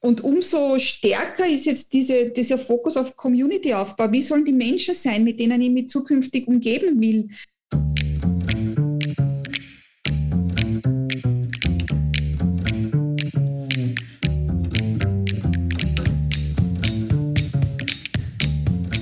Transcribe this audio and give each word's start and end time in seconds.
Und 0.00 0.22
umso 0.22 0.78
stärker 0.78 1.44
ist 1.44 1.66
jetzt 1.66 1.92
diese, 1.92 2.30
dieser 2.30 2.56
Fokus 2.56 2.96
auf 2.96 3.16
Community-Aufbau. 3.16 4.12
Wie 4.12 4.22
sollen 4.22 4.44
die 4.44 4.52
Menschen 4.52 4.94
sein, 4.94 5.24
mit 5.24 5.40
denen 5.40 5.60
ich 5.60 5.70
mich 5.70 5.88
zukünftig 5.88 6.46
umgeben 6.46 7.00
will? 7.00 7.28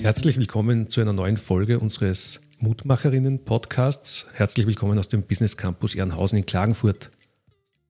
Herzlich 0.03 0.39
willkommen 0.39 0.89
zu 0.89 1.03
einer 1.03 1.13
neuen 1.13 1.37
Folge 1.37 1.79
unseres 1.79 2.41
Mutmacherinnen-Podcasts. 2.61 4.29
Herzlich 4.33 4.67
willkommen 4.67 4.99
aus 4.99 5.09
dem 5.09 5.25
Business 5.25 5.59
Campus 5.59 5.95
Ehrenhausen 5.95 6.39
in 6.39 6.47
Klagenfurt. 6.47 7.11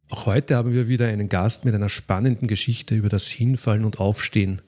Auch 0.08 0.26
heute 0.26 0.54
haben 0.54 0.72
wir 0.72 0.86
wieder 0.86 1.08
einen 1.08 1.28
Gast 1.28 1.64
mit 1.64 1.74
einer 1.74 1.88
spannenden 1.88 2.46
Geschichte 2.46 2.94
über 2.94 3.08
das 3.08 3.26
Hinfallen 3.26 3.84
und 3.84 3.98
Aufstehen. 3.98 4.62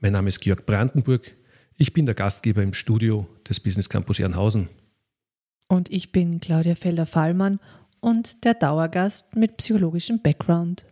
Mein 0.00 0.12
Name 0.12 0.30
ist 0.30 0.40
Georg 0.40 0.64
Brandenburg. 0.64 1.34
Ich 1.76 1.92
bin 1.92 2.06
der 2.06 2.14
Gastgeber 2.14 2.62
im 2.62 2.72
Studio 2.72 3.28
des 3.46 3.60
Business 3.60 3.90
Campus 3.90 4.18
Ehrenhausen. 4.18 4.68
Und 5.68 5.92
ich 5.92 6.10
bin 6.10 6.40
Claudia 6.40 6.74
Felder-Fallmann 6.74 7.60
und 8.00 8.44
der 8.44 8.54
Dauergast 8.54 9.36
mit 9.36 9.58
psychologischem 9.58 10.22
Background. 10.22 10.86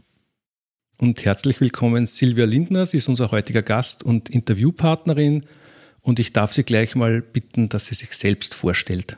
Und 0.99 1.25
herzlich 1.25 1.59
willkommen 1.61 2.07
Silvia 2.07 2.45
Lindner. 2.45 2.85
Sie 2.85 2.99
ist 2.99 3.09
unser 3.09 3.31
heutiger 3.31 3.63
Gast 3.63 4.03
und 4.03 4.29
Interviewpartnerin. 4.29 5.47
Und 6.03 6.19
ich 6.19 6.35
darf 6.35 6.53
Sie 6.53 6.65
gleich 6.65 6.97
mal 6.97 7.23
bitten, 7.23 7.71
dass 7.71 7.87
sie 7.87 7.95
sich 7.95 8.13
selbst 8.13 8.55
vorstellt. 8.55 9.17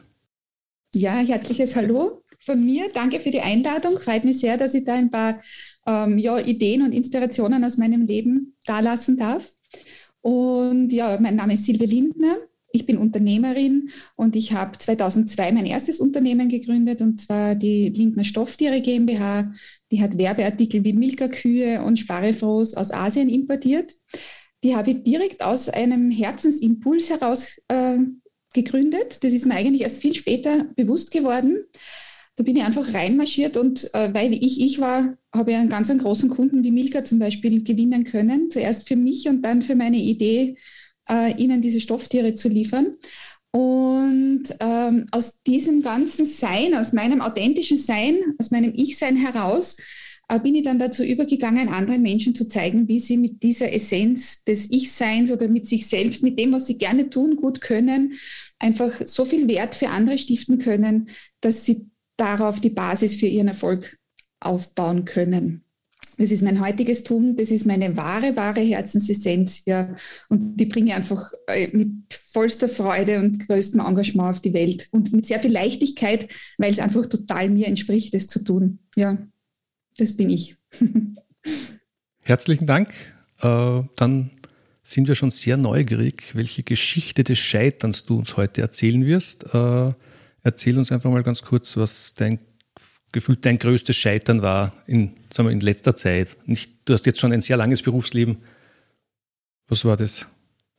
Ja, 0.95 1.17
herzliches 1.17 1.75
Hallo 1.75 2.23
von 2.39 2.65
mir. 2.65 2.89
Danke 2.93 3.21
für 3.21 3.31
die 3.31 3.41
Einladung. 3.41 3.99
Freut 3.99 4.25
mich 4.25 4.39
sehr, 4.41 4.57
dass 4.57 4.75
ich 4.75 4.85
da 4.85 4.95
ein 4.95 5.11
paar 5.11 5.41
ähm, 5.87 6.19
ja, 6.19 6.39
Ideen 6.39 6.83
und 6.83 6.93
Inspirationen 6.93 7.65
aus 7.65 7.77
meinem 7.77 8.03
Leben 8.03 8.57
dalassen 8.67 9.17
darf. 9.17 9.55
Und 10.21 10.93
ja, 10.93 11.19
mein 11.21 11.37
Name 11.37 11.55
ist 11.55 11.65
Silvia 11.65 11.87
Lindner. 11.87 12.37
Ich 12.73 12.85
bin 12.85 12.99
Unternehmerin 12.99 13.89
und 14.17 14.37
ich 14.37 14.53
habe 14.53 14.77
2002 14.77 15.53
mein 15.53 15.65
erstes 15.67 15.99
Unternehmen 15.99 16.49
gegründet 16.49 17.01
und 17.01 17.21
zwar 17.21 17.55
die 17.55 17.89
Lindner 17.89 18.25
Stofftiere 18.25 18.83
GmbH. 18.83 19.53
Die 19.91 20.03
hat 20.03 20.19
Werbeartikel 20.19 20.85
wie 20.85 20.93
Milka-Kühe 20.93 21.83
und 21.83 21.99
Sparefrohs 21.99 22.75
aus 22.75 22.93
Asien 22.93 23.31
importiert. 23.31 23.95
Die 24.63 24.75
habe 24.75 24.91
ich 24.91 25.05
direkt 25.05 25.43
aus 25.43 25.69
einem 25.69 26.11
Herzensimpuls 26.11 27.09
heraus 27.09 27.59
äh, 27.69 27.99
gegründet. 28.53 29.23
Das 29.23 29.33
ist 29.33 29.47
mir 29.47 29.55
eigentlich 29.55 29.83
erst 29.83 29.99
viel 29.99 30.15
später 30.15 30.65
bewusst 30.77 31.13
geworden. 31.13 31.65
Da 32.37 32.45
bin 32.45 32.57
ich 32.57 32.63
einfach 32.63 32.93
reinmarschiert 32.93 33.57
und 33.57 33.93
äh, 33.95 34.13
weil 34.13 34.33
ich 34.35 34.61
ich 34.61 34.79
war, 34.79 35.17
habe 35.35 35.53
ich 35.53 35.57
einen 35.57 35.71
ganz 35.71 35.89
einen 35.91 36.01
großen 36.01 36.29
Kunden 36.29 36.63
wie 36.65 36.71
Milka 36.71 37.03
zum 37.03 37.19
Beispiel 37.19 37.65
gewinnen 37.65 38.05
können. 38.05 38.51
Zuerst 38.51 38.87
für 38.87 38.97
mich 38.97 39.27
und 39.29 39.43
dann 39.43 39.63
für 39.63 39.75
meine 39.75 39.97
Idee, 39.97 40.57
äh, 41.09 41.35
ihnen 41.41 41.63
diese 41.63 41.81
Stofftiere 41.81 42.35
zu 42.35 42.49
liefern. 42.49 42.95
Und 43.53 44.45
ähm, 44.61 45.07
aus 45.13 45.41
diesem 45.47 45.81
ganzen 45.81 46.27
Sein, 46.27 46.75
aus 46.75 46.93
meinem 46.93 47.23
authentischen 47.23 47.79
Sein, 47.79 48.19
aus 48.39 48.51
meinem 48.51 48.73
Ich-Sein 48.75 49.17
heraus, 49.17 49.77
äh, 50.29 50.39
bin 50.39 50.55
ich 50.55 50.63
dann 50.63 50.79
dazu 50.79 51.03
übergegangen, 51.03 51.69
anderen 51.69 52.03
Menschen 52.03 52.35
zu 52.35 52.49
zeigen, 52.49 52.89
wie 52.89 53.01
sie 53.01 53.17
mit 53.17 53.43
dieser 53.43 53.73
Essenz 53.73 54.45
des 54.45 54.71
Ich-Seins 54.71 55.31
oder 55.33 55.49
mit 55.49 55.67
sich 55.67 55.87
selbst, 55.87 56.23
mit 56.23 56.39
dem, 56.39 56.53
was 56.53 56.67
sie 56.67 56.77
gerne 56.77 57.09
tun, 57.09 57.37
gut 57.37 57.61
können, 57.61 58.15
einfach 58.59 58.93
so 59.07 59.25
viel 59.25 59.49
Wert 59.49 59.75
für 59.75 59.89
andere 59.89 60.19
stiften 60.19 60.59
können, 60.59 61.09
dass 61.41 61.65
sie 61.65 61.87
darauf 62.17 62.61
die 62.61 62.71
Basis 62.71 63.17
für 63.17 63.27
ihren 63.27 63.49
Erfolg 63.49 63.99
aufbauen 64.41 65.05
können. 65.05 65.67
Das 66.19 66.31
ist 66.31 66.43
mein 66.43 66.65
heutiges 66.65 67.05
Tun, 67.05 67.37
das 67.37 67.51
ist 67.51 67.67
meine 67.67 67.95
wahre, 67.97 68.37
wahre 68.37 68.61
Herzensessenz, 68.61 69.63
ja. 69.67 69.95
Und 70.31 70.57
die 70.57 70.65
bringe 70.65 70.89
ich 70.89 70.95
einfach 70.95 71.31
äh, 71.47 71.69
mit 71.73 71.91
vollster 72.33 72.69
Freude 72.69 73.19
und 73.19 73.47
größtem 73.47 73.81
Engagement 73.81 74.31
auf 74.31 74.41
die 74.41 74.55
Welt 74.55 74.89
und 74.93 75.13
mit 75.13 75.27
sehr 75.27 75.41
viel 75.41 75.53
Leichtigkeit, 75.53 76.29
weil 76.57 76.71
es 76.71 76.79
einfach 76.79 77.05
total 77.05 77.51
mir 77.51 77.67
entspricht, 77.67 78.15
das 78.15 78.29
zu 78.29 78.43
tun. 78.43 78.79
Ja, 78.97 79.19
das 79.99 80.17
bin 80.17 80.31
ich. 80.31 80.57
Herzlichen 82.23 82.67
Dank. 82.67 82.95
Äh, 83.43 83.83
dann 83.97 84.31
sind 84.83 85.09
wir 85.09 85.17
schon 85.17 85.31
sehr 85.31 85.59
neugierig, 85.59 86.35
welche 86.35 86.63
Geschichte 86.63 87.25
des 87.25 87.39
Scheiterns 87.39 88.05
du 88.05 88.17
uns 88.17 88.37
heute 88.39 88.63
erzählen 88.63 89.05
wirst. 89.05 89.45
Äh, 89.53 89.93
Erzähl 90.47 90.79
uns 90.79 90.93
einfach 90.93 91.11
mal 91.11 91.25
ganz 91.25 91.43
kurz, 91.43 91.77
was 91.77 92.15
dein 92.15 92.39
gefühlt 93.11 93.45
dein 93.45 93.59
größtes 93.59 93.97
Scheitern 93.97 94.43
war 94.43 94.73
in, 94.87 95.17
sagen 95.29 95.49
wir, 95.49 95.53
in 95.53 95.59
letzter 95.59 95.97
Zeit. 95.97 96.37
Nicht, 96.47 96.71
du 96.85 96.93
hast 96.93 97.05
jetzt 97.05 97.19
schon 97.19 97.33
ein 97.33 97.41
sehr 97.41 97.57
langes 97.57 97.83
Berufsleben. 97.83 98.37
Was 99.67 99.85
war 99.85 99.97
das? 99.97 100.29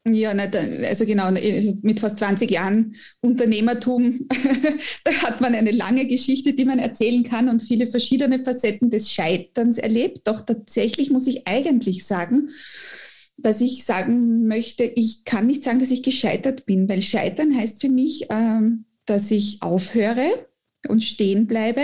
Ja, 0.07 0.31
also 0.31 1.05
genau, 1.05 1.29
mit 1.81 1.99
fast 1.99 2.19
20 2.19 2.49
Jahren 2.49 2.95
Unternehmertum, 3.19 4.29
da 5.03 5.11
hat 5.23 5.41
man 5.41 5.53
eine 5.53 5.71
lange 5.71 6.07
Geschichte, 6.07 6.53
die 6.53 6.63
man 6.63 6.79
erzählen 6.79 7.25
kann 7.25 7.49
und 7.49 7.61
viele 7.61 7.87
verschiedene 7.87 8.39
Facetten 8.39 8.89
des 8.89 9.11
Scheiterns 9.11 9.79
erlebt. 9.79 10.21
Doch 10.29 10.39
tatsächlich 10.39 11.09
muss 11.09 11.27
ich 11.27 11.45
eigentlich 11.45 12.05
sagen, 12.05 12.47
dass 13.35 13.59
ich 13.59 13.83
sagen 13.83 14.47
möchte, 14.47 14.85
ich 14.85 15.25
kann 15.25 15.45
nicht 15.45 15.65
sagen, 15.65 15.79
dass 15.79 15.91
ich 15.91 16.03
gescheitert 16.03 16.65
bin, 16.65 16.87
weil 16.87 17.01
Scheitern 17.01 17.53
heißt 17.53 17.81
für 17.81 17.89
mich, 17.89 18.27
ähm, 18.29 18.85
dass 19.07 19.31
ich 19.31 19.61
aufhöre 19.61 20.47
und 20.87 21.03
stehen 21.03 21.47
bleibe. 21.47 21.81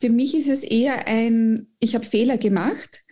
Für 0.00 0.10
mich 0.10 0.34
ist 0.34 0.48
es 0.48 0.64
eher 0.64 1.06
ein, 1.06 1.68
ich 1.78 1.94
habe 1.94 2.04
Fehler 2.04 2.38
gemacht, 2.38 3.02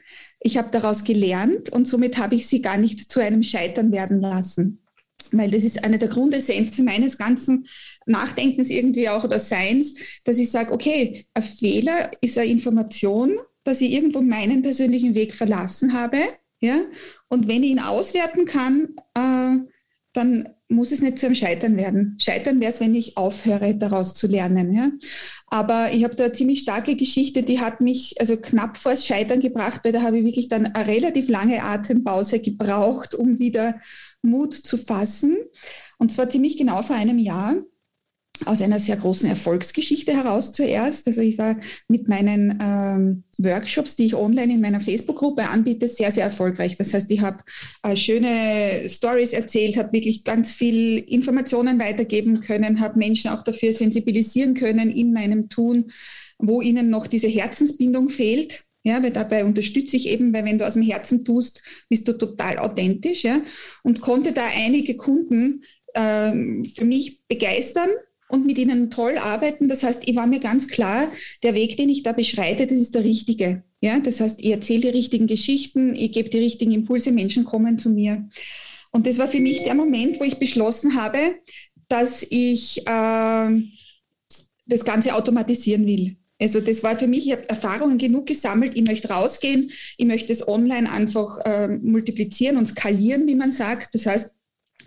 ich 0.40 0.56
habe 0.56 0.70
daraus 0.70 1.04
gelernt 1.04 1.70
und 1.70 1.86
somit 1.86 2.16
habe 2.16 2.34
ich 2.34 2.46
sie 2.46 2.62
gar 2.62 2.78
nicht 2.78 3.10
zu 3.10 3.20
einem 3.20 3.42
Scheitern 3.42 3.92
werden 3.92 4.20
lassen. 4.20 4.84
Weil 5.30 5.50
das 5.50 5.64
ist 5.64 5.84
eine 5.84 5.98
der 5.98 6.08
Grundessenzen 6.08 6.84
meines 6.84 7.18
ganzen 7.18 7.66
Nachdenkens 8.06 8.70
irgendwie 8.70 9.08
auch 9.08 9.24
oder 9.24 9.38
Seins, 9.38 9.94
dass 10.24 10.38
ich 10.38 10.50
sage, 10.50 10.72
okay, 10.72 11.26
ein 11.34 11.42
Fehler 11.42 12.10
ist 12.22 12.38
eine 12.38 12.50
Information, 12.50 13.36
dass 13.64 13.80
ich 13.82 13.92
irgendwo 13.92 14.22
meinen 14.22 14.62
persönlichen 14.62 15.14
Weg 15.14 15.34
verlassen 15.34 15.92
habe. 15.92 16.18
Ja? 16.60 16.80
Und 17.28 17.48
wenn 17.48 17.62
ich 17.62 17.70
ihn 17.70 17.80
auswerten 17.80 18.46
kann, 18.46 18.88
äh, 19.14 19.58
dann 20.14 20.48
muss 20.68 20.92
es 20.92 21.00
nicht 21.00 21.18
zu 21.18 21.26
einem 21.26 21.34
Scheitern 21.34 21.76
werden. 21.76 22.16
Scheitern 22.20 22.60
wäre 22.60 22.72
es, 22.72 22.80
wenn 22.80 22.94
ich 22.94 23.16
aufhöre, 23.16 23.74
daraus 23.74 24.14
zu 24.14 24.26
lernen. 24.26 24.72
Ja? 24.74 24.90
Aber 25.46 25.90
ich 25.92 26.04
habe 26.04 26.14
da 26.14 26.24
eine 26.24 26.32
ziemlich 26.32 26.60
starke 26.60 26.94
Geschichte, 26.94 27.42
die 27.42 27.60
hat 27.60 27.80
mich 27.80 28.14
also 28.20 28.36
knapp 28.36 28.76
vor 28.76 28.92
das 28.92 29.06
Scheitern 29.06 29.40
gebracht, 29.40 29.80
weil 29.84 29.92
da 29.92 30.02
habe 30.02 30.18
ich 30.18 30.24
wirklich 30.24 30.48
dann 30.48 30.66
eine 30.66 30.86
relativ 30.86 31.28
lange 31.28 31.62
Atempause 31.62 32.40
gebraucht, 32.40 33.14
um 33.14 33.38
wieder 33.38 33.80
Mut 34.20 34.54
zu 34.54 34.76
fassen. 34.76 35.36
Und 35.96 36.12
zwar 36.12 36.28
ziemlich 36.28 36.56
genau 36.56 36.82
vor 36.82 36.96
einem 36.96 37.18
Jahr 37.18 37.56
aus 38.44 38.62
einer 38.62 38.78
sehr 38.78 38.96
großen 38.96 39.28
Erfolgsgeschichte 39.28 40.12
heraus 40.12 40.52
zuerst. 40.52 41.06
Also 41.06 41.20
ich 41.20 41.38
war 41.38 41.56
mit 41.88 42.08
meinen 42.08 42.58
ähm, 42.62 43.24
Workshops, 43.38 43.96
die 43.96 44.06
ich 44.06 44.14
online 44.14 44.54
in 44.54 44.60
meiner 44.60 44.80
Facebook-Gruppe 44.80 45.48
anbiete, 45.48 45.88
sehr, 45.88 46.12
sehr 46.12 46.24
erfolgreich. 46.24 46.76
Das 46.76 46.92
heißt, 46.92 47.10
ich 47.10 47.20
habe 47.20 47.38
äh, 47.82 47.96
schöne 47.96 48.88
Stories 48.88 49.32
erzählt, 49.32 49.76
habe 49.76 49.92
wirklich 49.92 50.24
ganz 50.24 50.52
viel 50.52 50.98
Informationen 50.98 51.78
weitergeben 51.80 52.40
können, 52.40 52.80
habe 52.80 52.98
Menschen 52.98 53.30
auch 53.30 53.42
dafür 53.42 53.72
sensibilisieren 53.72 54.54
können 54.54 54.90
in 54.90 55.12
meinem 55.12 55.48
Tun, 55.48 55.90
wo 56.38 56.60
ihnen 56.60 56.90
noch 56.90 57.06
diese 57.06 57.28
Herzensbindung 57.28 58.08
fehlt. 58.08 58.64
Ja, 58.84 59.02
weil 59.02 59.10
dabei 59.10 59.44
unterstütze 59.44 59.96
ich 59.96 60.08
eben, 60.08 60.32
weil 60.32 60.44
wenn 60.44 60.56
du 60.56 60.66
aus 60.66 60.74
dem 60.74 60.82
Herzen 60.82 61.24
tust, 61.24 61.62
bist 61.88 62.06
du 62.08 62.12
total 62.12 62.58
authentisch, 62.58 63.24
ja, 63.24 63.42
und 63.82 64.00
konnte 64.00 64.32
da 64.32 64.46
einige 64.54 64.96
Kunden 64.96 65.64
ähm, 65.94 66.64
für 66.64 66.84
mich 66.84 67.26
begeistern 67.26 67.88
und 68.28 68.46
mit 68.46 68.58
ihnen 68.58 68.90
toll 68.90 69.18
arbeiten. 69.18 69.68
Das 69.68 69.82
heißt, 69.82 70.02
ich 70.06 70.16
war 70.16 70.26
mir 70.26 70.40
ganz 70.40 70.68
klar, 70.68 71.10
der 71.42 71.54
Weg, 71.54 71.76
den 71.76 71.88
ich 71.88 72.02
da 72.02 72.12
beschreite, 72.12 72.66
das 72.66 72.78
ist 72.78 72.94
der 72.94 73.04
richtige. 73.04 73.62
Ja, 73.80 73.98
das 74.00 74.20
heißt, 74.20 74.40
ich 74.40 74.50
erzähle 74.50 74.80
die 74.82 74.98
richtigen 74.98 75.26
Geschichten, 75.26 75.94
ich 75.94 76.12
gebe 76.12 76.28
die 76.28 76.38
richtigen 76.38 76.72
Impulse, 76.72 77.12
Menschen 77.12 77.44
kommen 77.44 77.78
zu 77.78 77.90
mir. 77.90 78.28
Und 78.90 79.06
das 79.06 79.18
war 79.18 79.28
für 79.28 79.40
mich 79.40 79.62
der 79.62 79.74
Moment, 79.74 80.18
wo 80.20 80.24
ich 80.24 80.38
beschlossen 80.38 80.96
habe, 80.96 81.18
dass 81.88 82.26
ich 82.28 82.86
äh, 82.86 83.62
das 84.66 84.84
Ganze 84.84 85.14
automatisieren 85.14 85.86
will. 85.86 86.16
Also 86.40 86.60
das 86.60 86.82
war 86.82 86.96
für 86.96 87.08
mich, 87.08 87.26
ich 87.26 87.32
habe 87.32 87.48
Erfahrungen 87.48 87.98
genug 87.98 88.26
gesammelt, 88.26 88.76
ich 88.76 88.84
möchte 88.84 89.08
rausgehen, 89.08 89.72
ich 89.96 90.06
möchte 90.06 90.32
es 90.32 90.46
online 90.46 90.90
einfach 90.90 91.38
äh, 91.38 91.68
multiplizieren 91.68 92.56
und 92.56 92.66
skalieren, 92.66 93.26
wie 93.26 93.34
man 93.34 93.50
sagt. 93.50 93.94
Das 93.94 94.06
heißt, 94.06 94.32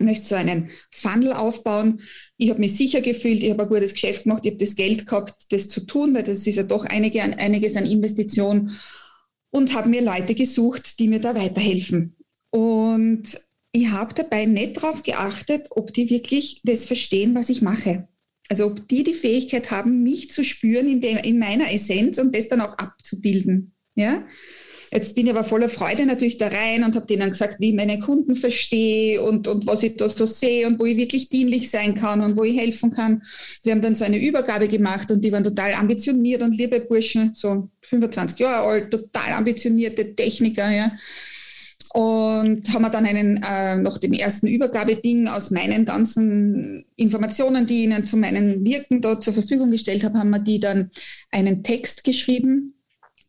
möchte 0.02 0.26
so 0.26 0.34
einen 0.34 0.70
Funnel 0.90 1.32
aufbauen. 1.32 2.00
Ich 2.36 2.50
habe 2.50 2.60
mich 2.60 2.76
sicher 2.76 3.00
gefühlt, 3.00 3.42
ich 3.42 3.50
habe 3.50 3.62
ein 3.62 3.68
gutes 3.68 3.92
Geschäft 3.92 4.24
gemacht, 4.24 4.42
ich 4.44 4.52
habe 4.52 4.64
das 4.64 4.74
Geld 4.74 5.06
gehabt, 5.06 5.46
das 5.50 5.68
zu 5.68 5.80
tun, 5.86 6.14
weil 6.14 6.24
das 6.24 6.46
ist 6.46 6.56
ja 6.56 6.62
doch 6.62 6.84
einige, 6.84 7.22
einiges 7.22 7.76
an 7.76 7.86
Investition 7.86 8.72
und 9.50 9.74
habe 9.74 9.88
mir 9.88 10.02
Leute 10.02 10.34
gesucht, 10.34 10.98
die 10.98 11.08
mir 11.08 11.20
da 11.20 11.34
weiterhelfen. 11.34 12.16
Und 12.50 13.38
ich 13.72 13.88
habe 13.88 14.14
dabei 14.14 14.44
nicht 14.44 14.76
darauf 14.76 15.02
geachtet, 15.02 15.68
ob 15.70 15.92
die 15.94 16.10
wirklich 16.10 16.60
das 16.64 16.84
verstehen, 16.84 17.34
was 17.34 17.48
ich 17.48 17.62
mache. 17.62 18.08
Also 18.48 18.66
ob 18.66 18.86
die 18.88 19.02
die 19.02 19.14
Fähigkeit 19.14 19.70
haben, 19.70 20.02
mich 20.02 20.30
zu 20.30 20.44
spüren 20.44 20.86
in, 20.86 21.00
der, 21.00 21.24
in 21.24 21.38
meiner 21.38 21.72
Essenz 21.72 22.18
und 22.18 22.36
das 22.36 22.48
dann 22.48 22.60
auch 22.60 22.76
abzubilden. 22.76 23.74
Ja? 23.94 24.26
Jetzt 24.92 25.14
bin 25.14 25.26
ich 25.26 25.32
aber 25.32 25.42
voller 25.42 25.70
Freude 25.70 26.04
natürlich 26.04 26.36
da 26.36 26.48
rein 26.48 26.84
und 26.84 26.94
habe 26.94 27.06
denen 27.06 27.30
gesagt, 27.30 27.56
wie 27.60 27.70
ich 27.70 27.74
meine 27.74 27.98
Kunden 27.98 28.36
verstehe 28.36 29.22
und, 29.22 29.48
und 29.48 29.66
was 29.66 29.82
ich 29.82 29.96
da 29.96 30.06
so 30.06 30.26
sehe 30.26 30.66
und 30.66 30.78
wo 30.78 30.84
ich 30.84 30.98
wirklich 30.98 31.30
dienlich 31.30 31.70
sein 31.70 31.94
kann 31.94 32.20
und 32.20 32.36
wo 32.36 32.44
ich 32.44 32.60
helfen 32.60 32.90
kann. 32.90 33.22
Wir 33.62 33.72
haben 33.72 33.80
dann 33.80 33.94
so 33.94 34.04
eine 34.04 34.18
Übergabe 34.18 34.68
gemacht 34.68 35.10
und 35.10 35.24
die 35.24 35.32
waren 35.32 35.44
total 35.44 35.72
ambitioniert 35.72 36.42
und 36.42 36.58
liebe 36.58 36.78
Burschen, 36.80 37.32
so 37.32 37.70
25 37.80 38.38
Jahre 38.38 38.68
alt, 38.68 38.90
total 38.90 39.32
ambitionierte 39.32 40.14
Techniker, 40.14 40.70
ja. 40.70 40.92
Und 41.94 42.72
haben 42.72 42.82
wir 42.82 42.90
dann 42.90 43.06
einen, 43.06 43.42
äh, 43.42 43.76
nach 43.76 43.98
dem 43.98 44.12
ersten 44.12 44.46
Übergabeding 44.46 45.28
aus 45.28 45.50
meinen 45.50 45.84
ganzen 45.86 46.84
Informationen, 46.96 47.66
die 47.66 47.84
ihnen 47.84 48.04
zu 48.04 48.16
meinen 48.18 48.64
Wirken 48.64 49.00
dort 49.00 49.24
zur 49.24 49.34
Verfügung 49.34 49.70
gestellt 49.70 50.04
habe, 50.04 50.18
haben 50.18 50.30
wir 50.30 50.38
die 50.38 50.60
dann 50.60 50.90
einen 51.30 51.62
Text 51.62 52.04
geschrieben 52.04 52.74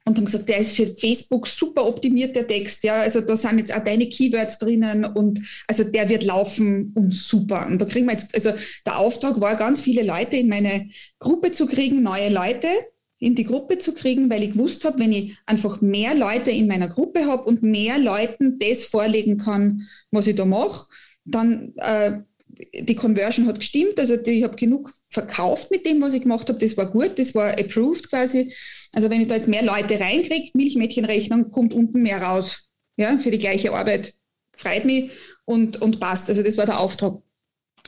und 0.06 0.18
haben 0.18 0.26
gesagt, 0.26 0.50
der 0.50 0.58
ist 0.58 0.76
für 0.76 0.88
Facebook 0.88 1.48
super 1.48 1.86
optimiert, 1.86 2.36
der 2.36 2.48
Text, 2.48 2.84
ja, 2.84 3.02
also 3.02 3.22
da 3.22 3.38
sind 3.38 3.60
jetzt 3.60 3.74
auch 3.74 3.84
deine 3.84 4.10
Keywords 4.10 4.60
drinnen 4.60 5.06
und 5.06 5.40
also 5.68 5.84
der 5.86 6.10
wird 6.10 6.24
laufen 6.24 6.92
und 6.96 7.14
super. 7.14 7.68
Und 7.68 7.82
da 7.82 7.86
kriegen 7.86 8.06
wir 8.06 8.14
jetzt, 8.14 8.34
also 8.36 8.52
der 8.86 9.00
Auftrag 9.00 9.40
war, 9.40 9.56
ganz 9.56 9.80
viele 9.80 10.04
Leute 10.04 10.36
in 10.38 10.50
meine 10.50 10.90
Gruppe 11.20 11.52
zu 11.52 11.68
kriegen, 11.68 12.04
neue 12.04 12.30
Leute 12.30 12.68
in 13.20 13.36
die 13.36 13.46
Gruppe 13.46 13.78
zu 13.78 13.94
kriegen, 13.94 14.30
weil 14.30 14.44
ich 14.44 14.52
gewusst 14.52 14.84
habe, 14.84 15.00
wenn 15.00 15.14
ich 15.14 15.38
einfach 15.46 15.80
mehr 15.80 16.14
Leute 16.14 16.52
in 16.52 16.68
meiner 16.68 16.90
Gruppe 16.90 17.26
habe 17.26 17.44
und 17.44 17.64
mehr 17.64 17.98
Leuten 17.98 18.60
das 18.60 18.84
vorlegen 18.84 19.38
kann, 19.38 19.88
was 20.12 20.28
ich 20.28 20.36
da 20.36 20.44
mache, 20.44 20.88
dann 21.24 21.74
äh, 21.78 22.20
die 22.74 22.96
Conversion 22.96 23.48
hat 23.48 23.60
gestimmt, 23.60 24.00
also 24.00 24.18
die, 24.18 24.32
ich 24.32 24.44
habe 24.44 24.56
genug 24.56 24.94
verkauft 25.08 25.72
mit 25.72 25.86
dem, 25.86 26.02
was 26.02 26.14
ich 26.14 26.22
gemacht 26.22 26.48
habe, 26.50 26.60
das 26.60 26.78
war 26.78 26.90
gut, 26.90 27.18
das 27.18 27.34
war 27.34 27.58
approved 27.60 28.10
quasi. 28.10 28.54
Also 28.94 29.10
wenn 29.10 29.22
ich 29.22 29.28
da 29.28 29.36
jetzt 29.36 29.48
mehr 29.48 29.64
Leute 29.64 30.00
reinkriege, 30.00 30.52
Milchmädchenrechnung, 30.54 31.50
kommt 31.50 31.74
unten 31.74 32.02
mehr 32.02 32.22
raus, 32.22 32.66
ja, 32.98 33.18
für 33.18 33.32
die 33.32 33.40
gleiche 33.40 33.74
Arbeit. 33.74 34.14
Freut 34.56 34.86
mich 34.86 35.12
und, 35.46 35.82
und 35.82 36.00
passt. 36.00 36.30
Also 36.30 36.44
das 36.44 36.58
war 36.58 36.66
der 36.66 36.80
Auftrag. 36.80 37.22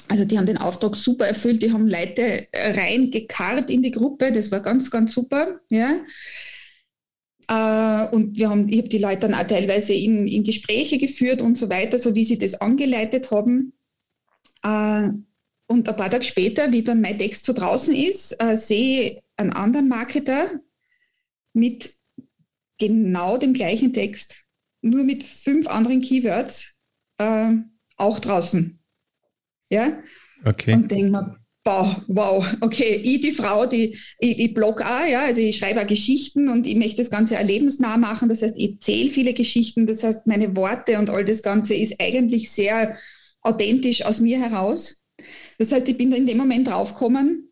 Also 0.07 0.25
die 0.25 0.37
haben 0.37 0.45
den 0.45 0.57
Auftrag 0.57 0.95
super 0.95 1.27
erfüllt, 1.27 1.63
die 1.63 1.71
haben 1.71 1.87
Leute 1.87 2.47
reingekarrt 2.53 3.69
in 3.69 3.81
die 3.81 3.91
Gruppe, 3.91 4.31
das 4.31 4.51
war 4.51 4.59
ganz, 4.59 4.91
ganz 4.91 5.13
super, 5.13 5.59
ja. 5.71 5.99
Äh, 7.47 8.07
und 8.13 8.37
wir 8.37 8.49
haben, 8.49 8.69
ich 8.69 8.79
habe 8.79 8.89
die 8.89 8.97
Leute 8.97 9.21
dann 9.21 9.33
auch 9.33 9.47
teilweise 9.47 9.93
in, 9.93 10.27
in 10.27 10.43
Gespräche 10.43 10.97
geführt 10.97 11.41
und 11.41 11.57
so 11.57 11.69
weiter, 11.69 11.99
so 11.99 12.15
wie 12.15 12.25
sie 12.25 12.37
das 12.37 12.55
angeleitet 12.55 13.31
haben. 13.31 13.73
Äh, 14.65 15.09
und 15.67 15.89
ein 15.89 15.95
paar 15.95 16.09
Tage 16.09 16.23
später, 16.23 16.71
wie 16.71 16.83
dann 16.83 17.01
mein 17.01 17.17
Text 17.17 17.45
so 17.45 17.53
draußen 17.53 17.95
ist, 17.95 18.35
äh, 18.41 18.55
sehe 18.55 19.01
ich 19.01 19.21
einen 19.37 19.51
anderen 19.51 19.87
Marketer 19.87 20.51
mit 21.53 21.93
genau 22.77 23.37
dem 23.37 23.53
gleichen 23.53 23.93
Text, 23.93 24.45
nur 24.81 25.03
mit 25.03 25.23
fünf 25.23 25.67
anderen 25.67 26.01
Keywords, 26.01 26.75
äh, 27.17 27.53
auch 27.97 28.19
draußen. 28.19 28.79
Ja? 29.69 30.03
Okay. 30.43 30.73
Und 30.73 30.91
denke 30.91 31.09
mir, 31.09 31.39
boah, 31.63 32.03
wow, 32.07 32.45
okay, 32.61 33.01
ich 33.03 33.21
die 33.21 33.31
Frau, 33.31 33.65
die, 33.65 33.97
ich, 34.19 34.39
ich 34.39 34.53
blog 34.53 34.81
auch, 34.81 35.07
ja, 35.09 35.25
also 35.25 35.41
ich 35.41 35.57
schreibe 35.57 35.81
auch 35.81 35.87
Geschichten 35.87 36.49
und 36.49 36.67
ich 36.67 36.75
möchte 36.75 36.97
das 36.97 37.09
Ganze 37.09 37.39
auch 37.39 37.43
lebensnah 37.43 37.97
machen. 37.97 38.29
Das 38.29 38.43
heißt, 38.43 38.55
ich 38.57 38.73
erzähle 38.73 39.09
viele 39.09 39.33
Geschichten. 39.33 39.87
Das 39.87 40.03
heißt, 40.03 40.27
meine 40.27 40.55
Worte 40.55 40.99
und 40.99 41.09
all 41.09 41.25
das 41.25 41.41
Ganze 41.41 41.73
ist 41.73 41.95
eigentlich 41.99 42.51
sehr 42.51 42.99
authentisch 43.45 44.03
aus 44.03 44.19
mir 44.19 44.39
heraus. 44.39 45.01
Das 45.57 45.71
heißt, 45.71 45.87
ich 45.87 45.97
bin 45.97 46.11
da 46.11 46.17
in 46.17 46.27
dem 46.27 46.37
Moment 46.37 46.67
draufgekommen, 46.67 47.51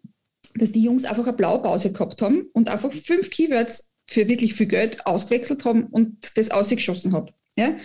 dass 0.55 0.71
die 0.71 0.83
Jungs 0.83 1.05
einfach 1.05 1.25
eine 1.25 1.37
Blaupause 1.37 1.91
gehabt 1.91 2.21
haben 2.21 2.49
und 2.53 2.69
einfach 2.69 2.91
fünf 2.91 3.29
Keywords 3.29 3.91
für 4.07 4.27
wirklich 4.27 4.53
viel 4.53 4.67
Geld 4.67 5.05
ausgewechselt 5.05 5.65
haben 5.65 5.85
und 5.87 6.37
das 6.37 6.51
ausgeschossen 6.51 7.13
habe. 7.13 7.33
Ja? 7.55 7.75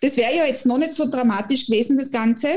Das 0.00 0.16
wäre 0.16 0.34
ja 0.34 0.46
jetzt 0.46 0.66
noch 0.66 0.78
nicht 0.78 0.92
so 0.92 1.08
dramatisch 1.08 1.66
gewesen, 1.66 1.96
das 1.96 2.10
Ganze, 2.10 2.48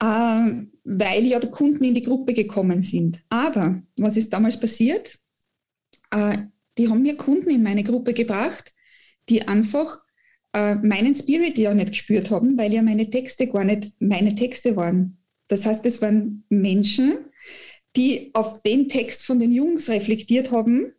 äh, 0.00 0.52
weil 0.84 1.24
ja 1.26 1.38
die 1.38 1.50
Kunden 1.50 1.84
in 1.84 1.94
die 1.94 2.02
Gruppe 2.02 2.32
gekommen 2.32 2.82
sind. 2.82 3.22
Aber 3.28 3.82
was 3.98 4.16
ist 4.16 4.32
damals 4.32 4.58
passiert? 4.58 5.18
Äh, 6.10 6.38
die 6.78 6.88
haben 6.88 7.02
mir 7.02 7.16
Kunden 7.16 7.50
in 7.50 7.62
meine 7.62 7.84
Gruppe 7.84 8.14
gebracht, 8.14 8.72
die 9.28 9.46
einfach 9.46 10.00
äh, 10.54 10.74
meinen 10.76 11.14
Spirit 11.14 11.58
ja 11.58 11.74
nicht 11.74 11.90
gespürt 11.90 12.30
haben, 12.30 12.58
weil 12.58 12.72
ja 12.72 12.82
meine 12.82 13.08
Texte 13.08 13.46
gar 13.46 13.64
nicht 13.64 13.92
meine 13.98 14.34
Texte 14.34 14.76
waren. 14.76 15.18
Das 15.48 15.66
heißt, 15.66 15.84
es 15.86 16.00
waren 16.00 16.44
Menschen, 16.48 17.18
die 17.96 18.30
auf 18.34 18.62
den 18.62 18.88
Text 18.88 19.24
von 19.24 19.38
den 19.38 19.50
Jungs 19.50 19.88
reflektiert 19.88 20.50
haben 20.50 20.92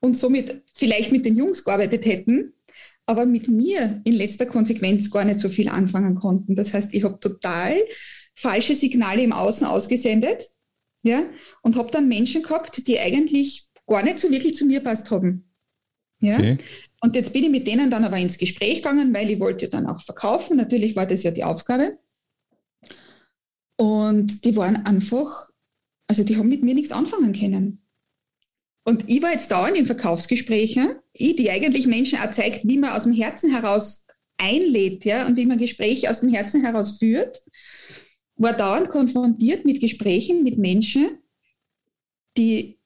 und 0.00 0.16
somit 0.16 0.62
vielleicht 0.72 1.12
mit 1.12 1.24
den 1.24 1.36
Jungs 1.36 1.64
gearbeitet 1.64 2.04
hätten, 2.04 2.54
aber 3.06 3.26
mit 3.26 3.48
mir 3.48 4.00
in 4.04 4.14
letzter 4.14 4.46
Konsequenz 4.46 5.10
gar 5.10 5.24
nicht 5.24 5.38
so 5.38 5.48
viel 5.48 5.68
anfangen 5.68 6.14
konnten. 6.14 6.56
Das 6.56 6.72
heißt, 6.74 6.92
ich 6.92 7.04
habe 7.04 7.18
total 7.20 7.76
falsche 8.34 8.74
Signale 8.74 9.22
im 9.22 9.32
Außen 9.32 9.66
ausgesendet 9.66 10.52
ja, 11.02 11.22
und 11.62 11.76
habe 11.76 11.90
dann 11.90 12.08
Menschen 12.08 12.42
gehabt, 12.42 12.86
die 12.86 12.98
eigentlich 12.98 13.68
gar 13.86 14.02
nicht 14.02 14.18
so 14.18 14.30
wirklich 14.30 14.54
zu 14.54 14.64
mir 14.64 14.80
passt 14.80 15.10
haben. 15.10 15.49
Ja? 16.20 16.36
Okay. 16.36 16.58
Und 17.00 17.16
jetzt 17.16 17.32
bin 17.32 17.44
ich 17.44 17.50
mit 17.50 17.66
denen 17.66 17.90
dann 17.90 18.04
aber 18.04 18.18
ins 18.18 18.38
Gespräch 18.38 18.76
gegangen, 18.76 19.12
weil 19.14 19.30
ich 19.30 19.40
wollte 19.40 19.68
dann 19.68 19.86
auch 19.86 20.00
verkaufen. 20.00 20.56
Natürlich 20.56 20.94
war 20.96 21.06
das 21.06 21.22
ja 21.22 21.30
die 21.30 21.44
Aufgabe. 21.44 21.98
Und 23.76 24.44
die 24.44 24.56
waren 24.56 24.84
einfach, 24.84 25.48
also 26.06 26.22
die 26.22 26.36
haben 26.36 26.48
mit 26.48 26.62
mir 26.62 26.74
nichts 26.74 26.92
anfangen 26.92 27.32
können. 27.32 27.82
Und 28.84 29.08
ich 29.08 29.22
war 29.22 29.32
jetzt 29.32 29.50
da 29.50 29.66
in 29.68 29.74
den 29.74 29.86
Verkaufsgesprächen, 29.86 30.96
ich, 31.12 31.36
die 31.36 31.50
eigentlich 31.50 31.86
Menschen 31.86 32.18
auch 32.18 32.30
zeigt, 32.30 32.66
wie 32.66 32.78
man 32.78 32.90
aus 32.90 33.04
dem 33.04 33.12
Herzen 33.12 33.50
heraus 33.50 34.04
einlädt, 34.36 35.04
ja, 35.04 35.26
und 35.26 35.36
wie 35.36 35.46
man 35.46 35.58
Gespräche 35.58 36.10
aus 36.10 36.20
dem 36.20 36.30
Herzen 36.30 36.64
heraus 36.64 36.98
führt, 36.98 37.42
war 38.36 38.54
dauernd 38.54 38.88
konfrontiert 38.88 39.64
mit 39.64 39.80
Gesprächen 39.80 40.42
mit 40.42 40.58
Menschen, 40.58 41.18
die, 42.36 42.78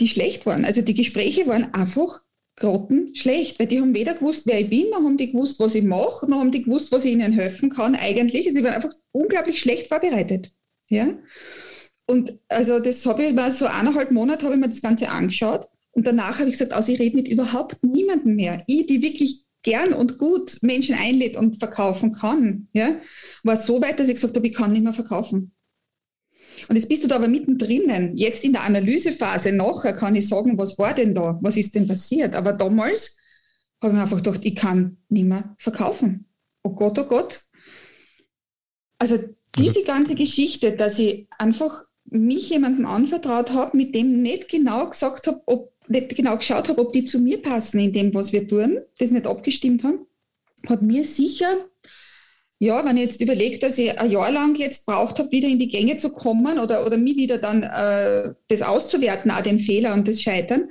die 0.00 0.08
schlecht 0.08 0.46
waren. 0.46 0.64
Also 0.64 0.80
die 0.80 0.94
Gespräche 0.94 1.46
waren 1.46 1.72
einfach 1.74 2.21
grottenschlecht, 2.56 3.58
weil 3.58 3.66
die 3.66 3.80
haben 3.80 3.94
weder 3.94 4.14
gewusst, 4.14 4.46
wer 4.46 4.60
ich 4.60 4.70
bin, 4.70 4.90
noch 4.90 4.98
haben 4.98 5.16
die 5.16 5.32
gewusst, 5.32 5.58
was 5.60 5.74
ich 5.74 5.82
mache, 5.82 6.28
noch 6.28 6.38
haben 6.38 6.50
die 6.50 6.62
gewusst, 6.62 6.92
was 6.92 7.04
ich 7.04 7.12
ihnen 7.12 7.32
helfen 7.32 7.70
kann 7.70 7.94
eigentlich. 7.94 8.52
Sie 8.52 8.62
waren 8.62 8.74
einfach 8.74 8.94
unglaublich 9.12 9.58
schlecht 9.58 9.88
vorbereitet. 9.88 10.52
Ja? 10.90 11.14
Und 12.06 12.38
also 12.48 12.78
das 12.78 13.04
habe 13.06 13.24
ich 13.24 13.32
mal 13.32 13.50
so 13.50 13.66
eineinhalb 13.66 14.10
Monate 14.10 14.44
habe 14.44 14.54
ich 14.54 14.60
mir 14.60 14.68
das 14.68 14.82
Ganze 14.82 15.08
angeschaut 15.08 15.68
und 15.92 16.06
danach 16.06 16.38
habe 16.38 16.48
ich 16.48 16.58
gesagt, 16.58 16.72
also 16.72 16.92
ich 16.92 17.00
rede 17.00 17.16
mit 17.16 17.28
überhaupt 17.28 17.82
niemandem 17.82 18.36
mehr. 18.36 18.62
Ich, 18.66 18.86
die 18.86 19.02
wirklich 19.02 19.44
gern 19.62 19.92
und 19.92 20.18
gut 20.18 20.58
Menschen 20.62 20.96
einlädt 20.96 21.36
und 21.36 21.58
verkaufen 21.58 22.12
kann, 22.12 22.68
ja, 22.72 23.00
war 23.44 23.56
so 23.56 23.80
weit, 23.80 23.98
dass 23.98 24.08
ich 24.08 24.14
gesagt 24.14 24.36
habe, 24.36 24.46
ich 24.46 24.54
kann 24.54 24.72
nicht 24.72 24.82
mehr 24.82 24.92
verkaufen. 24.92 25.52
Und 26.68 26.76
jetzt 26.76 26.88
bist 26.88 27.04
du 27.04 27.08
da 27.08 27.16
aber 27.16 27.28
mittendrin. 27.28 28.14
Jetzt 28.14 28.44
in 28.44 28.52
der 28.52 28.64
Analysephase 28.64 29.52
nachher 29.52 29.92
kann 29.92 30.14
ich 30.14 30.28
sagen, 30.28 30.58
was 30.58 30.78
war 30.78 30.94
denn 30.94 31.14
da? 31.14 31.38
Was 31.42 31.56
ist 31.56 31.74
denn 31.74 31.88
passiert? 31.88 32.34
Aber 32.34 32.52
damals 32.52 33.16
habe 33.82 33.92
ich 33.92 33.96
mir 33.96 34.02
einfach 34.02 34.16
gedacht, 34.18 34.40
ich 34.44 34.54
kann 34.54 34.98
nicht 35.08 35.26
mehr 35.26 35.54
verkaufen. 35.58 36.26
Oh 36.62 36.70
Gott, 36.70 36.98
oh 36.98 37.04
Gott. 37.04 37.42
Also 38.98 39.18
diese 39.56 39.80
also 39.80 39.84
ganze 39.84 40.14
Geschichte, 40.14 40.72
dass 40.72 40.98
ich 40.98 41.26
einfach 41.38 41.84
mich 42.04 42.50
jemandem 42.50 42.86
anvertraut 42.86 43.52
habe, 43.52 43.76
mit 43.76 43.94
dem 43.94 44.22
nicht 44.22 44.48
genau 44.48 44.88
gesagt 44.88 45.26
habe, 45.26 45.42
ob 45.46 45.72
nicht 45.88 46.14
genau 46.14 46.36
geschaut 46.36 46.68
habe, 46.68 46.80
ob 46.80 46.92
die 46.92 47.04
zu 47.04 47.18
mir 47.18 47.42
passen 47.42 47.78
in 47.78 47.92
dem, 47.92 48.14
was 48.14 48.32
wir 48.32 48.46
tun, 48.46 48.78
das 48.98 49.10
nicht 49.10 49.26
abgestimmt 49.26 49.82
haben, 49.82 50.06
hat 50.68 50.82
mir 50.82 51.04
sicher 51.04 51.68
ja, 52.62 52.86
wenn 52.86 52.96
ich 52.96 53.02
jetzt 53.02 53.20
überlege, 53.20 53.58
dass 53.58 53.76
ich 53.76 53.98
ein 53.98 54.08
Jahr 54.08 54.30
lang 54.30 54.54
jetzt 54.54 54.86
braucht 54.86 55.18
habe, 55.18 55.32
wieder 55.32 55.48
in 55.48 55.58
die 55.58 55.68
Gänge 55.68 55.96
zu 55.96 56.10
kommen 56.10 56.60
oder, 56.60 56.86
oder 56.86 56.96
mich 56.96 57.16
wieder 57.16 57.38
dann 57.38 57.64
äh, 57.64 58.34
das 58.46 58.62
auszuwerten, 58.62 59.32
auch 59.32 59.40
den 59.40 59.58
Fehler 59.58 59.94
und 59.94 60.06
das 60.06 60.22
Scheitern 60.22 60.68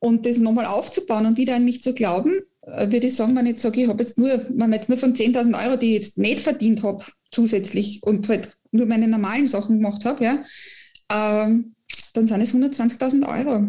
und 0.00 0.26
das 0.26 0.38
nochmal 0.38 0.66
aufzubauen 0.66 1.26
und 1.26 1.38
wieder 1.38 1.54
an 1.54 1.64
mich 1.64 1.82
zu 1.82 1.94
glauben, 1.94 2.40
äh, 2.62 2.90
würde 2.90 3.06
ich 3.06 3.14
sagen, 3.14 3.36
wenn 3.36 3.46
ich 3.46 3.50
jetzt 3.50 3.62
sage, 3.62 3.80
ich 3.80 3.88
habe 3.88 4.02
jetzt 4.02 4.18
nur, 4.18 4.28
wenn 4.28 4.56
man 4.56 4.72
jetzt 4.72 4.88
nur 4.88 4.98
von 4.98 5.14
10.000 5.14 5.64
Euro, 5.64 5.76
die 5.76 5.90
ich 5.90 6.02
jetzt 6.02 6.18
nicht 6.18 6.40
verdient 6.40 6.82
habe, 6.82 7.04
zusätzlich 7.30 8.02
und 8.02 8.28
halt 8.28 8.56
nur 8.72 8.86
meine 8.86 9.06
normalen 9.06 9.46
Sachen 9.46 9.76
gemacht 9.76 10.04
habe, 10.04 10.24
ja, 10.24 10.44
ähm, 11.12 11.76
dann 12.12 12.26
sind 12.26 12.40
es 12.40 12.52
120.000 12.52 13.28
Euro, 13.28 13.68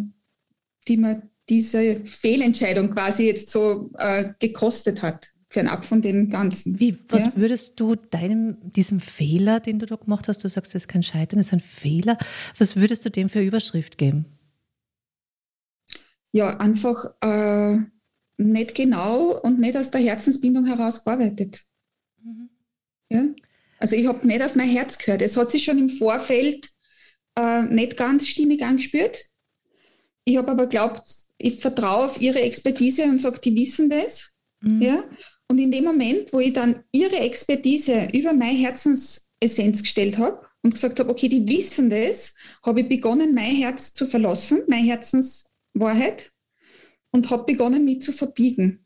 die 0.88 0.98
mir 0.98 1.30
diese 1.48 2.02
Fehlentscheidung 2.06 2.90
quasi 2.90 3.28
jetzt 3.28 3.52
so 3.52 3.92
äh, 4.00 4.32
gekostet 4.40 5.04
hat 5.04 5.32
fernab 5.52 5.86
von 5.86 6.02
dem 6.02 6.30
Ganzen. 6.30 6.80
Wie, 6.80 6.98
was 7.10 7.26
ja? 7.26 7.34
würdest 7.36 7.80
du 7.80 7.96
deinem, 7.96 8.58
diesem 8.72 9.02
Fehler, 9.02 9.60
den 9.60 9.80
du 9.80 9.86
da 9.86 9.98
gemacht 9.98 10.30
hast, 10.30 10.44
du 10.44 10.48
sagst, 10.48 10.74
das 10.74 10.84
ist 10.84 10.88
kein 10.88 11.04
Scheitern, 11.04 11.40
das 11.40 11.48
ist 11.48 11.54
ein 11.54 11.60
Fehler, 11.60 12.18
was 12.58 12.78
würdest 12.78 13.04
du 13.06 13.12
dem 13.12 13.28
für 13.28 13.42
Überschrift 13.42 13.98
geben? 13.98 14.26
Ja, 16.32 16.58
einfach 16.58 17.14
äh, 17.22 17.78
nicht 18.38 18.76
genau 18.76 19.42
und 19.42 19.60
nicht 19.60 19.76
aus 19.76 19.92
der 19.92 20.00
Herzensbindung 20.00 20.66
heraus 20.66 21.04
gearbeitet. 21.04 21.64
Mhm. 22.24 22.50
Ja? 23.10 23.26
Also 23.78 23.98
ich 23.98 24.08
habe 24.08 24.26
nicht 24.26 24.42
auf 24.42 24.56
mein 24.56 24.70
Herz 24.70 24.98
gehört. 24.98 25.22
Es 25.22 25.36
hat 25.36 25.52
sich 25.52 25.66
schon 25.66 25.78
im 25.78 25.90
Vorfeld 25.90 26.70
äh, 27.38 27.64
nicht 27.64 27.98
ganz 27.98 28.26
stimmig 28.26 28.64
angespürt. 28.64 29.26
Ich 30.24 30.38
habe 30.38 30.52
aber 30.52 30.68
glaubt, 30.68 31.02
ich 31.38 31.60
vertraue 31.60 32.06
auf 32.06 32.22
ihre 32.22 32.42
Expertise 32.42 33.04
und 33.04 33.18
sage, 33.18 33.42
die 33.42 33.56
wissen 33.56 33.90
das 33.90 34.32
Mhm. 34.62 34.82
Ja? 34.82 35.04
Und 35.52 35.58
in 35.58 35.70
dem 35.70 35.84
Moment, 35.84 36.32
wo 36.32 36.40
ich 36.40 36.54
dann 36.54 36.80
ihre 36.94 37.20
Expertise 37.20 38.08
über 38.14 38.32
meine 38.32 38.58
Herzensessenz 38.58 39.82
gestellt 39.82 40.18
habe 40.18 40.40
und 40.62 40.74
gesagt 40.74 40.98
habe, 40.98 41.10
okay, 41.10 41.28
die 41.28 41.46
wissen 41.46 41.90
das, 41.90 42.36
habe 42.64 42.80
ich 42.80 42.88
begonnen, 42.88 43.36
mein 43.36 43.58
Herz 43.58 43.94
zu 43.94 44.06
verlassen, 44.06 44.62
meine 44.70 44.88
Herzenswahrheit 44.88 46.32
und 47.12 47.30
habe 47.30 47.44
begonnen, 47.44 47.84
mich 47.84 48.02
zu 48.02 48.14
verbiegen. 48.14 48.80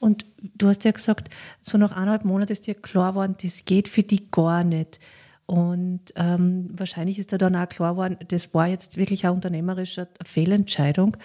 Und 0.00 0.24
du 0.40 0.68
hast 0.68 0.84
ja 0.84 0.92
gesagt, 0.92 1.28
so 1.60 1.76
nach 1.76 1.92
eineinhalb 1.92 2.24
Monaten 2.24 2.52
ist 2.52 2.66
dir 2.66 2.74
klar 2.74 3.12
geworden, 3.12 3.36
das 3.42 3.66
geht 3.66 3.88
für 3.88 4.02
dich 4.02 4.30
gar 4.30 4.64
nicht. 4.64 4.98
Und 5.44 6.00
ähm, 6.16 6.70
wahrscheinlich 6.72 7.18
ist 7.18 7.32
dir 7.32 7.38
dann 7.38 7.54
auch 7.54 7.68
klar 7.68 7.92
geworden, 7.92 8.16
das 8.28 8.54
war 8.54 8.66
jetzt 8.66 8.96
wirklich 8.96 9.26
eine 9.26 9.34
unternehmerische 9.34 10.08
Fehlentscheidung. 10.24 11.18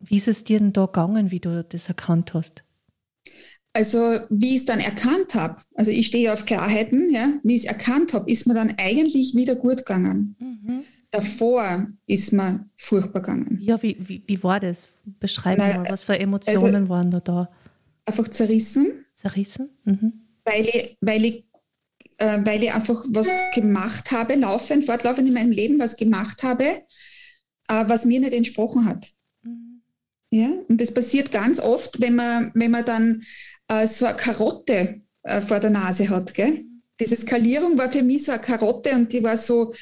Wie 0.00 0.16
ist 0.16 0.26
es 0.26 0.42
dir 0.42 0.58
denn 0.58 0.72
da 0.72 0.86
gegangen, 0.86 1.30
wie 1.30 1.38
du 1.38 1.62
das 1.62 1.86
erkannt 1.86 2.34
hast? 2.34 2.64
Also, 3.72 4.18
wie 4.30 4.50
ich 4.50 4.56
es 4.56 4.64
dann 4.64 4.80
erkannt 4.80 5.34
habe, 5.34 5.62
also 5.74 5.90
ich 5.92 6.08
stehe 6.08 6.32
auf 6.32 6.44
Klarheiten, 6.44 7.12
ja, 7.12 7.34
wie 7.44 7.54
ich 7.54 7.62
es 7.62 7.68
erkannt 7.68 8.12
habe, 8.12 8.30
ist 8.30 8.46
mir 8.46 8.54
dann 8.54 8.74
eigentlich 8.78 9.34
wieder 9.34 9.54
gut 9.54 9.78
gegangen. 9.78 10.34
Mhm. 10.40 10.82
Davor 11.12 11.86
ist 12.06 12.32
mir 12.32 12.68
furchtbar 12.76 13.20
gegangen. 13.20 13.58
Ja, 13.60 13.80
wie, 13.82 13.96
wie, 14.00 14.22
wie 14.26 14.42
war 14.42 14.58
das? 14.58 14.88
Beschreib 15.04 15.58
Na, 15.58 15.78
mal, 15.78 15.90
was 15.90 16.02
für 16.02 16.18
Emotionen 16.18 16.74
also, 16.74 16.88
waren 16.88 17.10
da 17.10 17.20
da? 17.20 17.50
Einfach 18.06 18.28
zerrissen. 18.28 19.04
Zerrissen? 19.14 19.70
Mhm. 19.84 20.12
Weil 20.44 20.66
ich, 20.66 20.96
weil 21.00 21.24
ich 21.24 21.44
äh, 22.20 22.38
weil 22.44 22.62
ich 22.62 22.72
einfach 22.72 23.04
was 23.08 23.28
gemacht 23.54 24.12
habe, 24.12 24.34
laufend, 24.34 24.84
fortlaufend 24.84 25.26
in 25.28 25.34
meinem 25.34 25.50
Leben 25.50 25.80
was 25.80 25.96
gemacht 25.96 26.42
habe, 26.42 26.64
äh, 27.68 27.84
was 27.86 28.04
mir 28.04 28.20
nicht 28.20 28.34
entsprochen 28.34 28.84
hat. 28.84 29.10
Mhm. 29.42 29.82
Ja, 30.30 30.48
und 30.68 30.80
das 30.80 30.92
passiert 30.92 31.32
ganz 31.32 31.58
oft, 31.58 32.00
wenn 32.00 32.14
man, 32.14 32.52
wenn 32.54 32.70
man 32.70 32.84
dann 32.84 33.22
äh, 33.70 33.86
so 33.86 34.06
eine 34.06 34.16
Karotte 34.16 35.00
äh, 35.22 35.40
vor 35.40 35.60
der 35.60 35.70
Nase 35.70 36.08
hat. 36.08 36.34
Gell? 36.34 36.64
Diese 36.98 37.16
Skalierung 37.16 37.78
war 37.78 37.90
für 37.90 38.02
mich 38.02 38.24
so 38.24 38.32
eine 38.32 38.40
Karotte 38.40 38.94
und 38.94 39.12
die 39.12 39.22
war 39.22 39.36
so, 39.36 39.72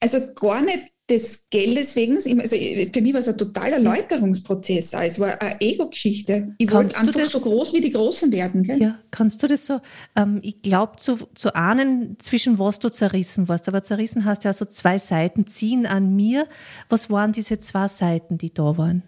also 0.00 0.32
gar 0.34 0.62
nicht 0.62 0.92
des 1.10 1.48
Geldes 1.50 1.96
wegen, 1.96 2.14
also 2.40 2.56
für 2.56 3.00
mich 3.00 3.12
war 3.12 3.20
es 3.20 3.28
ein 3.28 3.36
totaler 3.36 3.78
Erläuterungsprozess. 3.78 4.92
Es 4.92 5.18
war 5.18 5.42
eine 5.42 5.60
Ego-Geschichte. 5.60 6.54
Ich 6.58 6.70
wollte 6.72 6.96
einfach 6.96 7.14
das, 7.14 7.32
so 7.32 7.40
groß 7.40 7.74
wie 7.74 7.80
die 7.80 7.90
Großen 7.90 8.30
werden. 8.30 8.62
Gell? 8.62 8.80
Ja, 8.80 8.98
kannst 9.10 9.42
du 9.42 9.48
das 9.48 9.66
so, 9.66 9.80
ähm, 10.14 10.38
ich 10.42 10.62
glaube, 10.62 10.98
zu, 10.98 11.16
zu 11.34 11.56
ahnen, 11.56 12.16
zwischen 12.20 12.60
was 12.60 12.78
du 12.78 12.90
zerrissen 12.90 13.48
warst. 13.48 13.66
Aber 13.66 13.82
zerrissen 13.82 14.24
hast 14.24 14.44
ja 14.44 14.52
so 14.52 14.64
zwei 14.64 14.98
Seiten, 14.98 15.48
ziehen 15.48 15.84
an 15.84 16.14
mir. 16.14 16.46
Was 16.88 17.10
waren 17.10 17.32
diese 17.32 17.58
zwei 17.58 17.88
Seiten, 17.88 18.38
die 18.38 18.54
da 18.54 18.76
waren? 18.78 19.02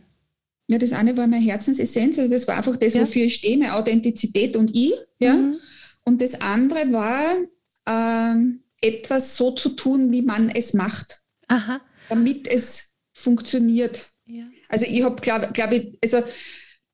Ja, 0.72 0.78
das 0.78 0.92
eine 0.92 1.16
war 1.16 1.26
meine 1.26 1.44
Herzensessenz, 1.44 2.18
also 2.18 2.30
das 2.30 2.48
war 2.48 2.56
einfach 2.56 2.76
das, 2.76 2.94
ja. 2.94 3.02
wofür 3.02 3.26
ich 3.26 3.34
stehe, 3.36 3.58
meine 3.58 3.74
Authentizität 3.74 4.56
und 4.56 4.74
ich. 4.74 4.94
Ja? 5.20 5.36
Mhm. 5.36 5.56
Und 6.04 6.20
das 6.20 6.40
andere 6.40 6.92
war, 6.92 7.36
ähm, 7.86 8.60
etwas 8.80 9.36
so 9.36 9.52
zu 9.52 9.70
tun, 9.70 10.10
wie 10.10 10.22
man 10.22 10.48
es 10.48 10.74
macht. 10.74 11.22
Aha 11.48 11.80
damit 12.08 12.46
es 12.46 12.90
funktioniert. 13.12 14.10
Ja. 14.26 14.44
Also 14.68 14.86
ich 14.86 15.02
habe, 15.02 15.16
glaube 15.20 15.48
glaub 15.52 15.72
ich, 15.72 15.98
also 16.02 16.18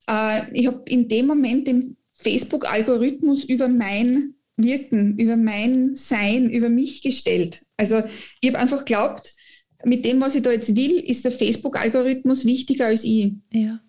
äh, 0.09 0.43
ich 0.53 0.67
habe 0.67 0.83
in 0.89 1.09
dem 1.09 1.27
Moment 1.27 1.67
den 1.67 1.97
Facebook-Algorithmus 2.13 3.45
über 3.45 3.69
mein 3.69 4.35
Wirken, 4.57 5.19
über 5.19 5.37
mein 5.37 5.95
Sein, 5.95 6.51
über 6.51 6.69
mich 6.69 7.03
gestellt. 7.03 7.65
Also 7.77 8.03
ich 8.41 8.49
habe 8.49 8.59
einfach 8.59 8.85
glaubt, 8.85 9.33
mit 9.85 10.05
dem, 10.05 10.21
was 10.21 10.35
ich 10.35 10.43
da 10.43 10.51
jetzt 10.51 10.75
will, 10.75 10.99
ist 10.99 11.25
der 11.25 11.33
Facebook-Algorithmus 11.33 12.45
wichtiger 12.45 12.87
als 12.87 13.05
ich. 13.05 13.33
Ja. 13.51 13.81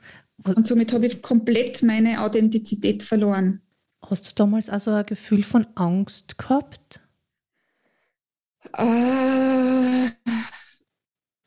Und 0.44 0.66
somit 0.66 0.94
habe 0.94 1.08
ich 1.08 1.22
komplett 1.22 1.84
meine 1.84 2.22
Authentizität 2.22 3.04
verloren. 3.04 3.62
Hast 4.02 4.28
du 4.28 4.36
damals 4.36 4.70
also 4.70 4.92
ein 4.92 5.06
Gefühl 5.06 5.44
von 5.44 5.68
Angst 5.76 6.38
gehabt? 6.38 7.02
Äh, 8.78 10.10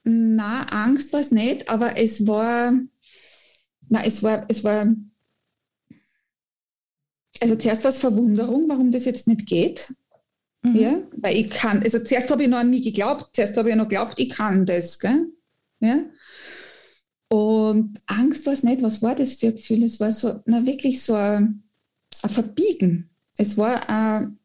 na, 0.05 0.63
Angst 0.71 1.13
war 1.13 1.21
es 1.21 1.31
nicht, 1.31 1.69
aber 1.69 1.97
es 1.97 2.27
war, 2.27 2.73
na, 3.89 4.05
es 4.05 4.23
war, 4.23 4.45
es 4.49 4.65
war, 4.65 4.87
also 7.41 7.57
zuerst 7.57 7.85
war 7.85 7.91
es 7.91 7.99
Verwunderung, 7.99 8.69
warum 8.69 8.91
das 8.91 9.05
jetzt 9.05 9.27
nicht 9.27 9.47
geht. 9.47 9.95
Mhm. 10.62 10.76
Ja, 10.76 11.02
weil 11.16 11.37
ich 11.37 11.50
kann, 11.50 11.83
also 11.83 11.99
zuerst 11.99 12.31
habe 12.31 12.45
ich 12.45 12.49
noch 12.49 12.59
an 12.59 12.71
mich 12.71 12.85
geglaubt, 12.85 13.35
zuerst 13.35 13.57
habe 13.57 13.71
ich 13.71 13.76
noch 13.76 13.88
geglaubt, 13.88 14.19
ich 14.19 14.31
kann 14.31 14.64
das, 14.64 14.99
gell? 14.99 15.26
Ja. 15.81 16.04
Und 17.28 18.00
Angst 18.07 18.47
war 18.47 18.52
es 18.52 18.62
nicht, 18.62 18.83
was 18.83 19.02
war 19.02 19.14
das 19.14 19.35
für 19.35 19.49
ein 19.49 19.57
Gefühl? 19.57 19.83
Es 19.83 19.99
war 19.99 20.12
so, 20.12 20.40
na, 20.45 20.64
wirklich 20.66 21.02
so 21.02 21.14
ein, 21.14 21.62
ein 22.23 22.31
Verbiegen. 22.31 23.11
Es 23.38 23.57
war 23.57 23.88
ein, 23.88 24.38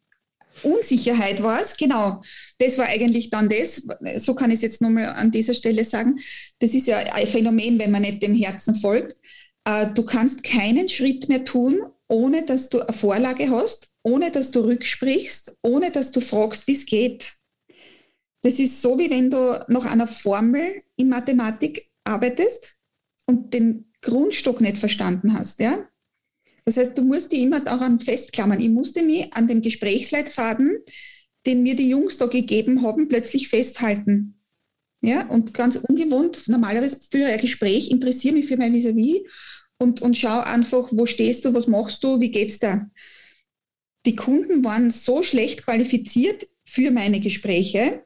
Unsicherheit 0.63 1.43
war 1.43 1.62
es, 1.62 1.77
genau. 1.77 2.21
Das 2.57 2.77
war 2.77 2.86
eigentlich 2.86 3.29
dann 3.29 3.50
das, 3.50 3.88
so 4.17 4.33
kann 4.33 4.50
ich 4.50 4.55
es 4.55 4.62
jetzt 4.62 4.81
nochmal 4.81 5.07
an 5.07 5.31
dieser 5.31 5.53
Stelle 5.53 5.83
sagen. 5.86 6.17
Das 6.59 6.74
ist 6.74 6.88
ja 6.88 6.97
ein 6.97 7.27
Phänomen, 7.27 7.77
wenn 7.77 7.91
man 7.91 8.01
nicht 8.01 8.24
dem 8.24 8.33
Herzen 8.33 8.74
folgt. 8.74 9.17
Äh, 9.65 9.88
du 9.93 10.03
kannst 10.03 10.43
keinen 10.43 10.88
Schritt 10.88 11.29
mehr 11.29 11.43
tun, 11.43 11.81
ohne 12.07 12.43
dass 12.43 12.69
du 12.69 12.79
eine 12.79 12.93
Vorlage 12.93 13.50
hast, 13.50 13.89
ohne 14.08 14.32
dass 14.32 14.52
du 14.52 14.62
rücksprichst, 14.62 15.58
ohne 15.62 15.92
dass 15.92 16.12
du 16.12 16.22
fragst, 16.22 16.66
wie 16.68 16.74
es 16.74 16.86
geht. 16.86 17.36
Das 18.42 18.58
ist 18.58 18.82
so, 18.82 18.98
wie 18.98 19.10
wenn 19.10 19.30
du 19.30 19.66
nach 19.68 19.86
einer 19.86 20.08
Formel 20.08 20.82
in 20.96 21.10
Mathematik 21.10 21.90
arbeitest 22.06 22.78
und 23.26 23.54
den 23.54 23.92
Grundstock 24.02 24.62
nicht 24.62 24.78
verstanden 24.78 25.38
hast. 25.38 25.60
Ja? 25.60 25.90
Das 26.64 26.78
heißt, 26.78 26.98
du 26.98 27.04
musst 27.04 27.34
dich 27.34 27.42
immer 27.42 27.60
daran 27.60 28.00
festklammern. 28.00 28.62
Ich 28.62 28.70
musste 28.70 29.04
mich 29.04 29.34
an 29.34 29.50
dem 29.50 29.62
Gesprächsleitfaden, 29.62 30.78
den 31.46 31.64
mir 31.64 31.76
die 31.76 31.90
Jungs 31.90 32.18
da 32.18 32.28
gegeben 32.28 32.84
haben, 32.84 33.10
plötzlich 33.10 33.50
festhalten. 33.50 34.42
Ja, 35.02 35.28
und 35.28 35.54
ganz 35.54 35.76
ungewohnt, 35.76 36.48
normalerweise 36.48 37.00
führe 37.12 37.28
ich 37.28 37.34
ein 37.36 37.42
Gespräch, 37.42 37.92
interessiere 37.92 38.34
mich 38.34 38.48
für 38.48 38.58
mein 38.58 38.74
Vis-a-vis 38.74 39.22
und, 39.78 40.02
und 40.02 40.18
schau 40.18 40.40
einfach, 40.40 40.90
wo 40.92 41.06
stehst 41.06 41.46
du, 41.46 41.54
was 41.54 41.68
machst 41.68 42.04
du, 42.04 42.20
wie 42.20 42.32
geht's 42.32 42.58
da? 42.58 42.90
Die 44.08 44.16
Kunden 44.16 44.64
waren 44.64 44.90
so 44.90 45.22
schlecht 45.22 45.66
qualifiziert 45.66 46.48
für 46.64 46.92
meine 46.92 47.20
Gespräche, 47.20 48.06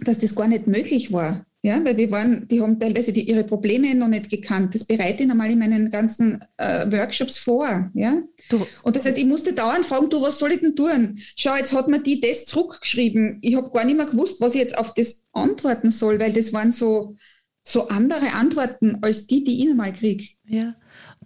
dass 0.00 0.18
das 0.18 0.34
gar 0.34 0.48
nicht 0.48 0.66
möglich 0.66 1.12
war. 1.12 1.46
Ja, 1.62 1.84
weil 1.84 1.96
wir 1.98 2.10
waren, 2.10 2.48
die 2.48 2.60
haben 2.60 2.80
teilweise 2.80 3.12
die, 3.12 3.28
ihre 3.28 3.44
Probleme 3.44 3.94
noch 3.94 4.08
nicht 4.08 4.28
gekannt. 4.28 4.74
Das 4.74 4.82
bereite 4.82 5.22
ich 5.22 5.30
einmal 5.30 5.50
in 5.50 5.58
meinen 5.58 5.90
ganzen 5.90 6.42
äh, 6.56 6.90
Workshops 6.90 7.38
vor. 7.38 7.90
Ja? 7.94 8.22
Du. 8.48 8.66
Und 8.82 8.96
das 8.96 9.04
heißt, 9.04 9.18
ich 9.18 9.26
musste 9.26 9.52
dauernd 9.52 9.86
fragen, 9.86 10.08
du, 10.08 10.20
was 10.20 10.38
soll 10.38 10.52
ich 10.52 10.60
denn 10.60 10.74
tun? 10.74 11.18
Schau, 11.36 11.54
jetzt 11.54 11.74
hat 11.74 11.86
mir 11.86 12.00
die 12.00 12.18
das 12.18 12.46
zurückgeschrieben. 12.46 13.38
Ich 13.42 13.54
habe 13.54 13.70
gar 13.70 13.84
nicht 13.84 13.98
mehr 13.98 14.06
gewusst, 14.06 14.40
was 14.40 14.54
ich 14.54 14.60
jetzt 14.62 14.78
auf 14.78 14.94
das 14.94 15.22
antworten 15.32 15.90
soll, 15.90 16.18
weil 16.18 16.32
das 16.32 16.52
waren 16.52 16.72
so, 16.72 17.14
so 17.62 17.88
andere 17.88 18.32
Antworten 18.32 18.98
als 19.02 19.26
die, 19.26 19.44
die 19.44 19.62
ich 19.62 19.70
einmal 19.70 19.92
kriege. 19.92 20.24
Ja, 20.46 20.74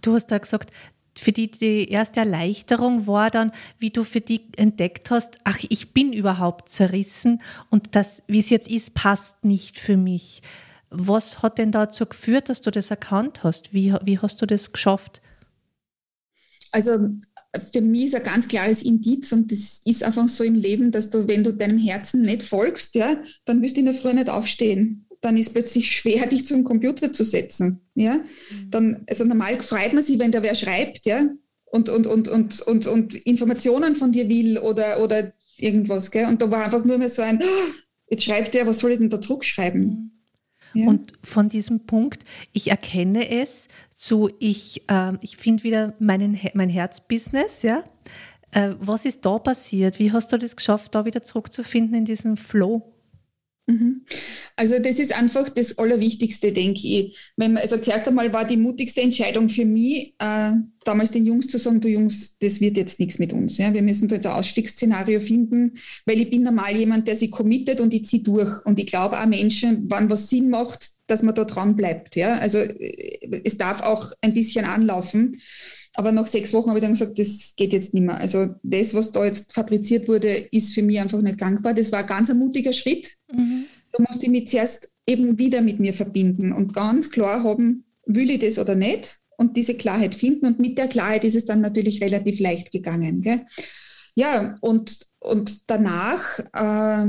du 0.01 0.13
hast 0.13 0.27
da 0.27 0.37
gesagt, 0.37 0.71
für 1.17 1.31
die 1.31 1.49
die 1.49 1.89
erste 1.89 2.19
Erleichterung 2.21 3.07
war 3.07 3.31
dann, 3.31 3.51
wie 3.79 3.89
du 3.89 4.03
für 4.03 4.21
die 4.21 4.41
entdeckt 4.57 5.11
hast, 5.11 5.37
ach, 5.43 5.59
ich 5.69 5.93
bin 5.93 6.13
überhaupt 6.13 6.69
zerrissen 6.69 7.41
und 7.69 7.95
das, 7.95 8.23
wie 8.27 8.39
es 8.39 8.49
jetzt 8.49 8.69
ist, 8.69 8.93
passt 8.93 9.43
nicht 9.43 9.79
für 9.79 9.97
mich. 9.97 10.41
Was 10.89 11.41
hat 11.41 11.57
denn 11.57 11.71
dazu 11.71 12.05
geführt, 12.05 12.49
dass 12.49 12.61
du 12.61 12.71
das 12.71 12.91
erkannt 12.91 13.43
hast? 13.43 13.73
Wie, 13.73 13.93
wie 14.03 14.19
hast 14.19 14.41
du 14.41 14.45
das 14.45 14.71
geschafft? 14.71 15.21
Also 16.71 16.97
für 17.71 17.81
mich 17.81 18.05
ist 18.05 18.15
ein 18.15 18.23
ganz 18.23 18.47
klares 18.49 18.81
Indiz 18.81 19.31
und 19.31 19.51
das 19.51 19.81
ist 19.85 20.03
einfach 20.03 20.27
so 20.27 20.43
im 20.43 20.55
Leben, 20.55 20.91
dass 20.91 21.09
du, 21.09 21.27
wenn 21.27 21.43
du 21.43 21.53
deinem 21.53 21.77
Herzen 21.77 22.21
nicht 22.21 22.43
folgst, 22.43 22.95
ja, 22.95 23.15
dann 23.45 23.61
wirst 23.61 23.77
du 23.77 23.79
in 23.79 23.85
der 23.85 23.95
Früh 23.95 24.13
nicht 24.13 24.29
aufstehen 24.29 25.04
dann 25.25 25.37
ist 25.37 25.53
plötzlich 25.53 25.91
schwer, 25.91 26.25
dich 26.27 26.45
zum 26.45 26.63
Computer 26.63 27.11
zu 27.11 27.23
setzen. 27.23 27.81
Ja? 27.95 28.15
Mhm. 28.15 28.71
Dann, 28.71 29.03
also 29.09 29.25
normal 29.25 29.61
freut 29.61 29.93
man 29.93 30.03
sich, 30.03 30.19
wenn 30.19 30.31
da 30.31 30.43
wer 30.43 30.55
schreibt, 30.55 31.05
ja, 31.05 31.27
und, 31.65 31.89
und, 31.89 32.07
und, 32.07 32.27
und, 32.29 32.61
und, 32.61 32.87
und 32.87 33.13
Informationen 33.25 33.95
von 33.95 34.11
dir 34.11 34.29
will 34.29 34.59
oder, 34.59 35.01
oder 35.01 35.33
irgendwas. 35.57 36.09
Gell? 36.09 36.27
Und 36.27 36.41
da 36.41 36.49
war 36.49 36.63
einfach 36.63 36.85
nur 36.85 36.97
mehr 36.97 37.09
so 37.09 37.21
ein, 37.21 37.39
oh, 37.41 37.71
jetzt 38.09 38.23
schreibt 38.23 38.53
der, 38.53 38.65
was 38.67 38.79
soll 38.79 38.91
ich 38.91 38.99
denn 38.99 39.09
da 39.09 39.17
Druck 39.17 39.43
schreiben? 39.43 39.81
Mhm. 39.81 40.11
Ja. 40.73 40.87
Und 40.87 41.13
von 41.23 41.49
diesem 41.49 41.85
Punkt, 41.85 42.23
ich 42.51 42.69
erkenne 42.69 43.29
es, 43.29 43.67
so 43.95 44.29
ich, 44.39 44.83
äh, 44.89 45.13
ich 45.21 45.37
finde 45.37 45.63
wieder 45.63 45.93
meinen, 45.99 46.39
mein 46.53 46.69
Herzbusiness, 46.69 47.61
ja. 47.61 47.83
Äh, 48.51 48.75
was 48.79 49.05
ist 49.05 49.25
da 49.25 49.39
passiert? 49.39 49.99
Wie 49.99 50.11
hast 50.11 50.31
du 50.31 50.37
das 50.37 50.55
geschafft, 50.55 50.95
da 50.95 51.05
wieder 51.05 51.23
zurückzufinden 51.23 51.95
in 51.95 52.05
diesen 52.05 52.37
Flow? 52.37 52.94
Mhm. 53.67 54.01
Also 54.55 54.77
das 54.77 54.99
ist 54.99 55.13
einfach 55.17 55.49
das 55.49 55.77
Allerwichtigste, 55.77 56.51
denke 56.51 56.87
ich. 56.87 57.31
Man, 57.35 57.57
also 57.57 57.77
zuerst 57.77 58.07
einmal 58.07 58.31
war 58.31 58.45
die 58.45 58.57
mutigste 58.57 59.01
Entscheidung 59.01 59.49
für 59.49 59.65
mich, 59.65 60.13
äh, 60.19 60.51
damals 60.83 61.11
den 61.11 61.25
Jungs 61.25 61.47
zu 61.47 61.57
sagen, 61.57 61.81
du 61.81 61.87
Jungs, 61.87 62.37
das 62.39 62.61
wird 62.61 62.77
jetzt 62.77 62.99
nichts 62.99 63.17
mit 63.17 63.33
uns. 63.33 63.57
Ja? 63.57 63.73
Wir 63.73 63.81
müssen 63.81 64.07
da 64.07 64.15
jetzt 64.15 64.27
ein 64.27 64.33
Ausstiegsszenario 64.33 65.19
finden, 65.19 65.77
weil 66.05 66.21
ich 66.21 66.29
bin 66.29 66.43
normal 66.43 66.75
jemand, 66.75 67.07
der 67.07 67.15
sich 67.15 67.31
committet 67.31 67.81
und 67.81 67.93
ich 67.93 68.05
ziehe 68.05 68.21
durch. 68.21 68.63
Und 68.65 68.79
ich 68.79 68.85
glaube 68.85 69.19
auch 69.19 69.25
Menschen, 69.25 69.85
wann 69.89 70.11
was 70.11 70.29
Sinn 70.29 70.49
macht, 70.49 70.91
dass 71.07 71.23
man 71.23 71.33
da 71.33 71.43
dran 71.43 71.75
bleibt. 71.75 72.15
Ja? 72.15 72.37
Also 72.37 72.59
äh, 72.59 73.41
es 73.43 73.57
darf 73.57 73.81
auch 73.81 74.11
ein 74.21 74.35
bisschen 74.35 74.65
anlaufen. 74.65 75.41
Aber 75.95 76.11
nach 76.11 76.27
sechs 76.27 76.53
Wochen 76.53 76.69
habe 76.69 76.79
ich 76.79 76.83
dann 76.83 76.93
gesagt, 76.93 77.17
das 77.17 77.53
geht 77.55 77.73
jetzt 77.73 77.93
nicht 77.93 78.03
mehr. 78.03 78.17
Also 78.17 78.47
das, 78.63 78.93
was 78.93 79.11
da 79.11 79.23
jetzt 79.23 79.53
fabriziert 79.53 80.07
wurde, 80.07 80.29
ist 80.51 80.73
für 80.73 80.83
mich 80.83 80.99
einfach 80.99 81.21
nicht 81.21 81.37
gangbar. 81.37 81.73
Das 81.73 81.91
war 81.91 81.99
ein 81.99 82.05
ganz 82.05 82.29
ein 82.29 82.37
mutiger 82.37 82.73
Schritt. 82.73 83.15
Mhm. 83.31 83.65
Da 83.91 84.03
musste 84.07 84.25
ich 84.25 84.31
mich 84.31 84.47
zuerst 84.47 84.91
eben 85.07 85.39
wieder 85.39 85.61
mit 85.61 85.79
mir 85.79 85.93
verbinden 85.93 86.51
und 86.51 86.73
ganz 86.73 87.11
klar 87.11 87.43
haben, 87.43 87.85
will 88.05 88.29
ich 88.29 88.39
das 88.39 88.59
oder 88.59 88.75
nicht? 88.75 89.19
Und 89.37 89.57
diese 89.57 89.75
Klarheit 89.75 90.15
finden. 90.15 90.45
Und 90.45 90.59
mit 90.59 90.77
der 90.77 90.87
Klarheit 90.87 91.23
ist 91.23 91.35
es 91.35 91.45
dann 91.45 91.61
natürlich 91.61 92.01
relativ 92.01 92.39
leicht 92.39 92.71
gegangen. 92.71 93.21
Gell? 93.21 93.45
Ja, 94.15 94.57
und, 94.61 95.07
und 95.19 95.69
danach 95.69 96.39
äh, 96.39 97.07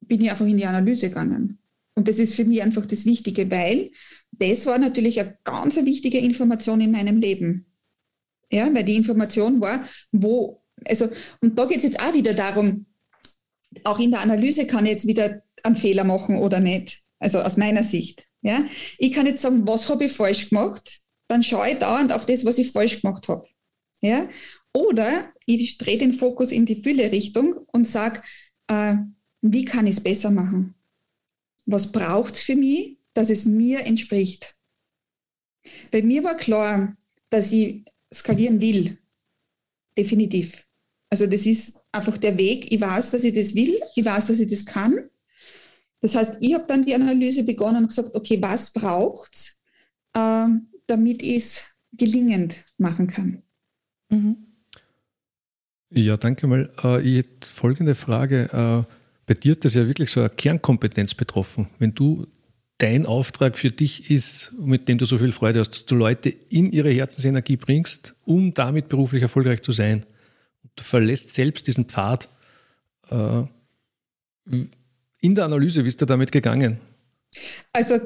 bin 0.00 0.20
ich 0.20 0.30
einfach 0.30 0.46
in 0.46 0.56
die 0.56 0.66
Analyse 0.66 1.08
gegangen. 1.08 1.58
Und 1.94 2.08
das 2.08 2.18
ist 2.18 2.34
für 2.34 2.44
mich 2.44 2.62
einfach 2.62 2.86
das 2.86 3.06
Wichtige, 3.06 3.50
weil 3.50 3.90
das 4.32 4.66
war 4.66 4.78
natürlich 4.78 5.20
eine 5.20 5.38
ganz 5.44 5.76
wichtige 5.76 6.18
Information 6.18 6.80
in 6.80 6.90
meinem 6.90 7.18
Leben. 7.18 7.66
Ja, 8.52 8.72
weil 8.74 8.84
die 8.84 8.96
Information 8.96 9.60
war, 9.60 9.84
wo, 10.12 10.62
also, 10.84 11.08
und 11.40 11.58
da 11.58 11.66
geht 11.66 11.78
es 11.78 11.84
jetzt 11.84 12.00
auch 12.00 12.14
wieder 12.14 12.34
darum, 12.34 12.86
auch 13.84 13.98
in 13.98 14.10
der 14.10 14.20
Analyse 14.20 14.66
kann 14.66 14.84
ich 14.84 14.92
jetzt 14.92 15.06
wieder 15.06 15.42
einen 15.62 15.76
Fehler 15.76 16.04
machen 16.04 16.36
oder 16.36 16.60
nicht. 16.60 17.00
Also 17.18 17.40
aus 17.40 17.56
meiner 17.56 17.82
Sicht. 17.82 18.26
Ja, 18.42 18.64
ich 18.98 19.12
kann 19.12 19.26
jetzt 19.26 19.40
sagen, 19.40 19.66
was 19.66 19.88
habe 19.88 20.04
ich 20.04 20.12
falsch 20.12 20.50
gemacht? 20.50 21.00
Dann 21.28 21.42
schaue 21.42 21.70
ich 21.70 21.78
dauernd 21.78 22.12
auf 22.12 22.26
das, 22.26 22.44
was 22.44 22.58
ich 22.58 22.70
falsch 22.70 23.00
gemacht 23.00 23.28
habe. 23.28 23.46
Ja, 24.02 24.28
oder 24.74 25.32
ich 25.46 25.78
drehe 25.78 25.96
den 25.96 26.12
Fokus 26.12 26.52
in 26.52 26.66
die 26.66 26.76
Fülle-Richtung 26.76 27.54
und 27.72 27.86
sage, 27.86 28.20
äh, 28.68 28.96
wie 29.40 29.64
kann 29.64 29.86
ich 29.86 29.96
es 29.96 30.02
besser 30.02 30.30
machen? 30.30 30.74
Was 31.66 31.90
braucht 31.90 32.34
es 32.34 32.42
für 32.42 32.56
mich, 32.56 32.98
dass 33.14 33.30
es 33.30 33.44
mir 33.44 33.84
entspricht? 33.86 34.56
Bei 35.90 36.02
mir 36.02 36.22
war 36.24 36.36
klar, 36.36 36.96
dass 37.30 37.52
ich 37.52 37.84
skalieren 38.12 38.60
will. 38.60 38.98
Definitiv. 39.96 40.66
Also 41.10 41.26
das 41.26 41.46
ist 41.46 41.78
einfach 41.92 42.18
der 42.18 42.36
Weg. 42.38 42.72
Ich 42.72 42.80
weiß, 42.80 43.10
dass 43.10 43.24
ich 43.24 43.34
das 43.34 43.54
will. 43.54 43.80
Ich 43.94 44.04
weiß, 44.04 44.26
dass 44.26 44.40
ich 44.40 44.50
das 44.50 44.64
kann. 44.64 45.08
Das 46.00 46.14
heißt, 46.14 46.38
ich 46.40 46.54
habe 46.54 46.64
dann 46.66 46.84
die 46.84 46.94
Analyse 46.94 47.44
begonnen 47.44 47.84
und 47.84 47.88
gesagt, 47.88 48.14
okay, 48.14 48.38
was 48.42 48.72
braucht 48.72 49.34
es, 49.34 49.56
äh, 50.14 50.48
damit 50.86 51.22
ich 51.22 51.36
es 51.36 51.64
gelingend 51.92 52.56
machen 52.76 53.06
kann? 53.06 53.42
Mhm. 54.10 54.36
Ja, 55.90 56.16
danke 56.16 56.46
mal. 56.46 56.70
Äh, 56.82 57.00
ich 57.02 57.18
hätte 57.18 57.48
folgende 57.48 57.94
Frage. 57.94 58.50
Äh, 58.52 58.94
bei 59.26 59.34
dir 59.34 59.52
hat 59.52 59.64
das 59.64 59.74
ja 59.74 59.86
wirklich 59.86 60.10
so 60.10 60.20
eine 60.20 60.30
Kernkompetenz 60.30 61.14
betroffen. 61.14 61.68
Wenn 61.78 61.94
du 61.94 62.26
dein 62.78 63.06
Auftrag 63.06 63.56
für 63.56 63.70
dich 63.70 64.10
ist, 64.10 64.52
mit 64.58 64.88
dem 64.88 64.98
du 64.98 65.06
so 65.06 65.18
viel 65.18 65.32
Freude 65.32 65.60
hast, 65.60 65.70
dass 65.70 65.86
du 65.86 65.94
Leute 65.94 66.28
in 66.28 66.70
ihre 66.70 66.90
Herzensenergie 66.90 67.56
bringst, 67.56 68.14
um 68.24 68.52
damit 68.52 68.88
beruflich 68.88 69.22
erfolgreich 69.22 69.62
zu 69.62 69.72
sein. 69.72 70.04
Du 70.76 70.82
verlässt 70.82 71.32
selbst 71.32 71.66
diesen 71.66 71.86
Pfad. 71.86 72.28
Äh, 73.10 73.44
in 75.20 75.34
der 75.34 75.44
Analyse, 75.44 75.84
wie 75.84 75.88
ist 75.88 76.00
du 76.00 76.06
damit 76.06 76.32
gegangen? 76.32 76.78
Also 77.72 77.98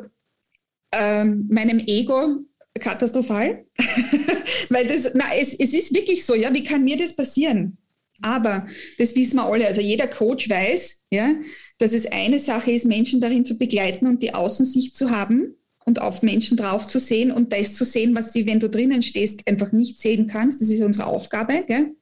ähm, 0.92 1.46
meinem 1.50 1.80
Ego 1.80 2.44
katastrophal, 2.78 3.64
weil 4.68 4.86
das, 4.86 5.10
na, 5.14 5.24
es, 5.36 5.54
es 5.54 5.72
ist 5.72 5.94
wirklich 5.94 6.24
so, 6.24 6.34
ja, 6.34 6.52
wie 6.54 6.62
kann 6.62 6.84
mir 6.84 6.96
das 6.96 7.14
passieren? 7.14 7.76
Aber 8.22 8.66
das 8.98 9.14
wissen 9.14 9.36
wir 9.36 9.44
alle. 9.44 9.66
Also 9.66 9.80
jeder 9.80 10.08
Coach 10.08 10.48
weiß, 10.48 11.02
ja, 11.10 11.34
dass 11.78 11.92
es 11.92 12.06
eine 12.06 12.38
Sache 12.38 12.72
ist, 12.72 12.84
Menschen 12.84 13.20
darin 13.20 13.44
zu 13.44 13.58
begleiten 13.58 14.06
und 14.06 14.22
die 14.22 14.34
Außensicht 14.34 14.96
zu 14.96 15.10
haben 15.10 15.54
und 15.84 16.00
auf 16.00 16.22
Menschen 16.22 16.56
drauf 16.56 16.86
zu 16.86 16.98
sehen 16.98 17.30
und 17.30 17.52
das 17.52 17.74
zu 17.74 17.84
sehen, 17.84 18.14
was 18.14 18.32
sie, 18.32 18.46
wenn 18.46 18.60
du 18.60 18.68
drinnen 18.68 19.02
stehst, 19.02 19.46
einfach 19.48 19.72
nicht 19.72 19.98
sehen 19.98 20.26
kannst. 20.26 20.60
Das 20.60 20.68
ist 20.68 20.82
unsere 20.82 21.06
Aufgabe. 21.06 21.64
Gell? 21.66 21.94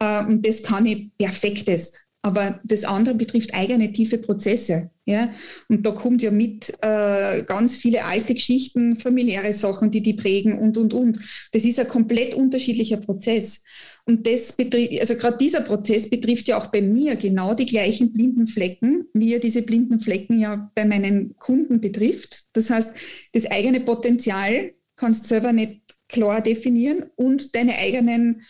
Äh, 0.00 0.24
und 0.24 0.46
das 0.46 0.62
kann 0.62 0.86
ich 0.86 1.10
perfektest. 1.16 2.05
Aber 2.26 2.58
das 2.64 2.82
andere 2.82 3.14
betrifft 3.14 3.54
eigene 3.54 3.92
tiefe 3.92 4.18
Prozesse. 4.18 4.90
Ja? 5.04 5.32
Und 5.68 5.86
da 5.86 5.92
kommt 5.92 6.22
ja 6.22 6.32
mit 6.32 6.74
äh, 6.82 7.44
ganz 7.44 7.76
viele 7.76 8.04
alte 8.04 8.34
Geschichten, 8.34 8.96
familiäre 8.96 9.52
Sachen, 9.52 9.92
die 9.92 10.02
die 10.02 10.14
prägen 10.14 10.58
und, 10.58 10.76
und, 10.76 10.92
und. 10.92 11.20
Das 11.52 11.64
ist 11.64 11.78
ein 11.78 11.86
komplett 11.86 12.34
unterschiedlicher 12.34 12.96
Prozess. 12.96 13.62
Und 14.06 14.26
das 14.26 14.50
betrifft, 14.50 14.98
also 14.98 15.14
gerade 15.14 15.38
dieser 15.38 15.60
Prozess 15.60 16.10
betrifft 16.10 16.48
ja 16.48 16.58
auch 16.58 16.66
bei 16.66 16.82
mir 16.82 17.14
genau 17.14 17.54
die 17.54 17.66
gleichen 17.66 18.12
blinden 18.12 18.48
Flecken, 18.48 19.04
wie 19.14 19.34
er 19.34 19.38
diese 19.38 19.62
blinden 19.62 20.00
Flecken 20.00 20.40
ja 20.40 20.72
bei 20.74 20.84
meinen 20.84 21.36
Kunden 21.36 21.80
betrifft. 21.80 22.46
Das 22.54 22.70
heißt, 22.70 22.92
das 23.34 23.48
eigene 23.48 23.78
Potenzial 23.78 24.72
kannst 24.96 25.22
du 25.22 25.28
selber 25.28 25.52
nicht 25.52 25.80
klar 26.08 26.40
definieren 26.40 27.04
und 27.14 27.54
deine 27.54 27.78
eigenen 27.78 28.42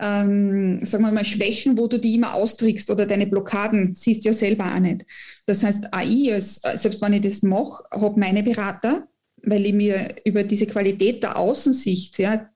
ähm, 0.00 0.84
sagen 0.84 1.04
wir 1.04 1.12
mal, 1.12 1.24
Schwächen, 1.24 1.78
wo 1.78 1.86
du 1.86 1.98
die 1.98 2.14
immer 2.14 2.34
austrickst 2.34 2.90
oder 2.90 3.06
deine 3.06 3.26
Blockaden 3.26 3.94
siehst 3.94 4.24
ja 4.24 4.32
selber 4.32 4.64
auch 4.74 4.80
nicht. 4.80 5.04
Das 5.46 5.62
heißt, 5.62 5.92
AI, 5.92 6.38
selbst 6.40 7.00
wenn 7.00 7.12
ich 7.14 7.22
das 7.22 7.42
mache, 7.42 7.84
habe 7.90 8.20
meine 8.20 8.42
Berater, 8.42 9.08
weil 9.42 9.66
ich 9.66 9.72
mir 9.72 10.08
über 10.24 10.42
diese 10.42 10.66
Qualität 10.66 11.22
der 11.22 11.38
Außensicht 11.38 12.18
ja, 12.18 12.50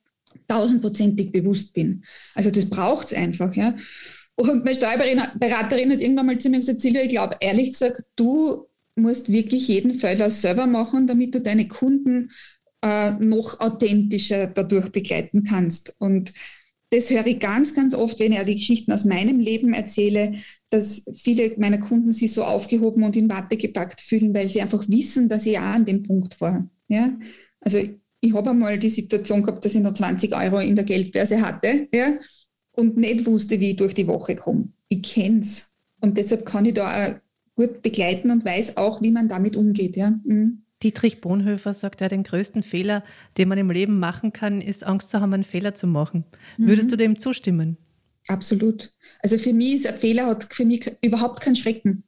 tausendprozentig 0.49 1.33
bewusst 1.33 1.73
bin. 1.73 2.05
Also 2.35 2.51
das 2.51 2.69
braucht 2.69 3.07
es 3.07 3.13
einfach. 3.15 3.55
Ja. 3.55 3.75
Und 4.37 4.65
meine 4.65 4.75
Steuerberaterin 4.75 5.93
hat 5.93 6.01
irgendwann 6.01 6.27
mal 6.27 6.39
zu 6.39 6.49
mir 6.49 6.59
gesagt, 6.59 6.81
Silvia, 6.81 7.03
ich 7.03 7.11
glaube 7.11 7.37
ehrlich 7.41 7.73
gesagt, 7.73 8.03
du 8.17 8.67
musst 8.97 9.31
wirklich 9.31 9.69
jeden 9.69 9.95
Fehler 9.95 10.31
selber 10.31 10.67
machen, 10.67 11.07
damit 11.07 11.35
du 11.35 11.41
deine 11.41 11.69
Kunden 11.69 12.31
äh, 12.83 13.13
noch 13.13 13.61
authentischer 13.61 14.47
dadurch 14.47 14.91
begleiten 14.91 15.45
kannst. 15.45 15.95
Und 15.99 16.33
das 16.91 17.11
höre 17.11 17.27
ich 17.27 17.39
ganz, 17.39 17.75
ganz 17.75 17.95
oft, 17.95 18.19
wenn 18.19 18.33
ich 18.33 18.43
die 18.43 18.57
Geschichten 18.57 18.93
aus 18.93 19.05
meinem 19.05 19.39
Leben 19.39 19.73
erzähle, 19.73 20.35
dass 20.71 21.05
viele 21.13 21.55
meiner 21.57 21.79
Kunden 21.79 22.13
sich 22.13 22.33
so 22.33 22.45
aufgehoben 22.45 23.05
und 23.05 23.17
in 23.17 23.31
Watte 23.31 23.57
gepackt 23.57 24.01
fühlen, 24.01 24.35
weil 24.35 24.49
sie 24.49 24.61
einfach 24.61 24.89
wissen, 24.89 25.29
dass 25.29 25.47
ich 25.47 25.59
auch 25.59 25.63
an 25.63 25.85
dem 25.85 26.03
Punkt 26.03 26.41
war. 26.41 26.69
Ja? 26.89 27.17
Also 27.61 27.79
ich 28.21 28.35
habe 28.35 28.51
einmal 28.51 28.79
die 28.79 28.91
Situation 28.91 29.43
gehabt, 29.43 29.65
dass 29.65 29.75
ich 29.75 29.81
noch 29.81 29.95
20 29.95 30.35
Euro 30.35 30.59
in 30.59 30.75
der 30.75 30.85
Geldbörse 30.85 31.41
hatte 31.41 31.89
ja? 31.95 32.19
und 32.73 32.97
nicht 32.97 33.25
wusste, 33.25 33.61
wie 33.61 33.71
ich 33.71 33.77
durch 33.77 33.95
die 33.95 34.09
Woche 34.09 34.35
komme. 34.35 34.69
Ich 34.89 35.03
kenne 35.03 35.41
es. 35.41 35.71
Und 36.01 36.19
deshalb 36.19 36.45
kann 36.45 36.65
ich 36.65 36.75
da 36.75 36.89
auch 36.89 37.15
gut 37.55 37.83
begleiten 37.83 38.31
und 38.31 38.45
weiß 38.45 38.77
auch, 38.77 39.01
wie 39.01 39.13
man 39.13 39.29
damit 39.29 39.57
umgeht. 39.57 39.97
Ja? 39.97 40.19
Mhm. 40.25 40.63
Dietrich 40.83 41.21
Bonhoeffer 41.21 41.75
sagt 41.75 42.01
ja, 42.01 42.09
den 42.09 42.23
größten 42.23 42.63
Fehler, 42.63 43.05
den 43.37 43.49
man 43.49 43.59
im 43.59 43.71
Leben 43.71 43.99
machen 43.99 44.33
kann, 44.33 44.61
ist 44.61 44.85
Angst 44.85 45.11
zu 45.11 45.21
haben, 45.21 45.35
einen 45.35 45.45
Fehler 45.45 45.75
zu 45.75 45.87
machen. 45.87 46.25
Mhm. 46.57 46.69
Würdest 46.69 46.91
du 46.91 46.97
dem 46.97 47.19
zustimmen? 47.19 47.77
Absolut. 48.29 48.93
Also 49.23 49.39
für 49.39 49.53
mich 49.53 49.75
ist 49.75 49.87
ein 49.87 49.97
Fehler 49.97 50.27
hat 50.27 50.53
für 50.53 50.65
mich 50.65 50.91
überhaupt 51.03 51.41
keinen 51.41 51.57
Schrecken. 51.57 52.05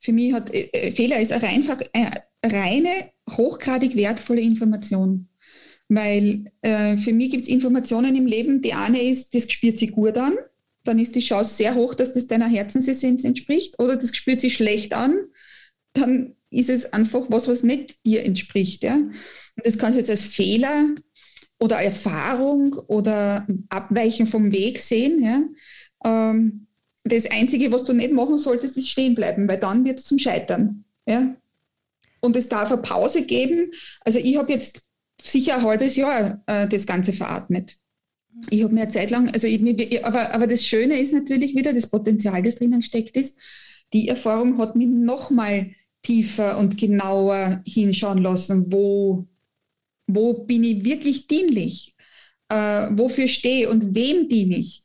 Für 0.00 0.12
mich 0.12 0.32
hat 0.32 0.52
äh, 0.52 0.68
äh 0.72 0.90
Fehler 0.90 1.20
ist 1.20 1.32
eine, 1.32 1.48
einfach, 1.48 1.78
eine 1.92 2.10
reine, 2.44 3.10
hochgradig 3.30 3.94
wertvolle 3.96 4.40
Information. 4.40 5.28
Weil 5.88 6.50
äh, 6.62 6.96
für 6.96 7.12
mich 7.12 7.30
gibt 7.30 7.44
es 7.44 7.48
Informationen 7.48 8.16
im 8.16 8.26
Leben, 8.26 8.62
die 8.62 8.72
eine 8.72 9.02
ist, 9.02 9.34
das 9.34 9.50
spürt 9.50 9.78
sich 9.78 9.92
gut 9.92 10.16
an, 10.16 10.32
dann 10.84 10.98
ist 10.98 11.14
die 11.14 11.20
Chance 11.20 11.54
sehr 11.54 11.74
hoch, 11.74 11.94
dass 11.94 12.12
das 12.12 12.26
deiner 12.26 12.48
Herzensessenz 12.48 13.24
entspricht, 13.24 13.78
oder 13.78 13.96
das 13.96 14.16
spürt 14.16 14.40
sich 14.40 14.54
schlecht 14.54 14.94
an, 14.94 15.16
dann 15.92 16.35
ist 16.50 16.70
es 16.70 16.92
einfach 16.92 17.26
was, 17.28 17.48
was 17.48 17.62
nicht 17.62 18.04
dir 18.06 18.24
entspricht. 18.24 18.82
Ja? 18.82 18.94
Und 18.94 19.12
das 19.64 19.78
kannst 19.78 19.94
du 19.94 20.00
jetzt 20.00 20.10
als 20.10 20.22
Fehler 20.22 20.90
oder 21.58 21.80
Erfahrung 21.80 22.74
oder 22.86 23.46
Abweichen 23.68 24.26
vom 24.26 24.52
Weg 24.52 24.78
sehen. 24.78 25.22
Ja? 25.22 25.42
Ähm, 26.04 26.66
das 27.04 27.30
Einzige, 27.30 27.72
was 27.72 27.84
du 27.84 27.92
nicht 27.92 28.12
machen 28.12 28.38
solltest, 28.38 28.76
ist 28.76 28.88
stehen 28.88 29.14
bleiben, 29.14 29.48
weil 29.48 29.58
dann 29.58 29.84
wird 29.84 29.98
es 29.98 30.04
zum 30.04 30.18
Scheitern. 30.18 30.84
Ja? 31.06 31.34
Und 32.20 32.36
es 32.36 32.48
darf 32.48 32.72
eine 32.72 32.82
Pause 32.82 33.22
geben. 33.22 33.70
Also 34.00 34.18
ich 34.18 34.36
habe 34.36 34.52
jetzt 34.52 34.82
sicher 35.22 35.56
ein 35.56 35.62
halbes 35.62 35.96
Jahr 35.96 36.42
äh, 36.46 36.66
das 36.66 36.86
Ganze 36.86 37.12
veratmet. 37.12 37.76
Ich 38.50 38.62
habe 38.62 38.74
mir 38.74 38.82
eine 38.82 38.90
Zeit 38.90 39.10
lang, 39.10 39.30
also 39.30 39.46
ich, 39.46 40.04
aber, 40.04 40.34
aber 40.34 40.46
das 40.46 40.64
Schöne 40.64 41.00
ist 41.00 41.14
natürlich 41.14 41.54
wieder 41.54 41.72
das 41.72 41.86
Potenzial, 41.86 42.42
das 42.42 42.56
drinnen 42.56 42.82
steckt 42.82 43.16
ist. 43.16 43.38
Die 43.92 44.08
Erfahrung 44.08 44.58
hat 44.58 44.76
mich 44.76 44.88
nochmal 44.88 45.70
tiefer 46.02 46.58
und 46.58 46.76
genauer 46.76 47.62
hinschauen 47.66 48.18
lassen, 48.18 48.72
wo, 48.72 49.26
wo 50.06 50.34
bin 50.44 50.64
ich 50.64 50.84
wirklich 50.84 51.26
dienlich, 51.26 51.94
äh, 52.48 52.88
wofür 52.92 53.28
stehe 53.28 53.68
und 53.70 53.94
wem 53.94 54.28
diene 54.28 54.56
ich. 54.56 54.82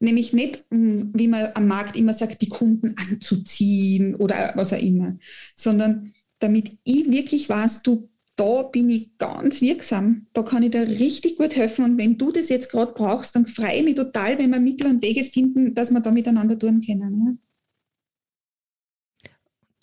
Nämlich 0.00 0.32
nicht, 0.32 0.64
wie 0.70 1.28
man 1.28 1.50
am 1.54 1.68
Markt 1.68 1.96
immer 1.96 2.12
sagt, 2.12 2.42
die 2.42 2.48
Kunden 2.48 2.96
anzuziehen 2.96 4.16
oder 4.16 4.52
was 4.56 4.72
auch 4.72 4.80
immer, 4.80 5.16
sondern 5.54 6.12
damit 6.40 6.72
ich 6.82 7.08
wirklich 7.08 7.48
weiß, 7.48 7.82
du, 7.82 8.08
da 8.34 8.62
bin 8.62 8.90
ich 8.90 9.16
ganz 9.18 9.60
wirksam, 9.60 10.26
da 10.32 10.42
kann 10.42 10.64
ich 10.64 10.70
dir 10.70 10.88
richtig 10.88 11.36
gut 11.36 11.54
helfen 11.54 11.84
und 11.84 11.98
wenn 11.98 12.18
du 12.18 12.32
das 12.32 12.48
jetzt 12.48 12.70
gerade 12.70 12.92
brauchst, 12.92 13.36
dann 13.36 13.46
freue 13.46 13.76
ich 13.76 13.84
mich 13.84 13.94
total, 13.94 14.38
wenn 14.38 14.50
wir 14.50 14.58
Mittel 14.58 14.88
und 14.88 15.02
Wege 15.02 15.22
finden, 15.22 15.74
dass 15.74 15.90
wir 15.92 16.00
da 16.00 16.10
miteinander 16.10 16.58
tun 16.58 16.80
können. 16.84 17.20
Ja? 17.26 17.51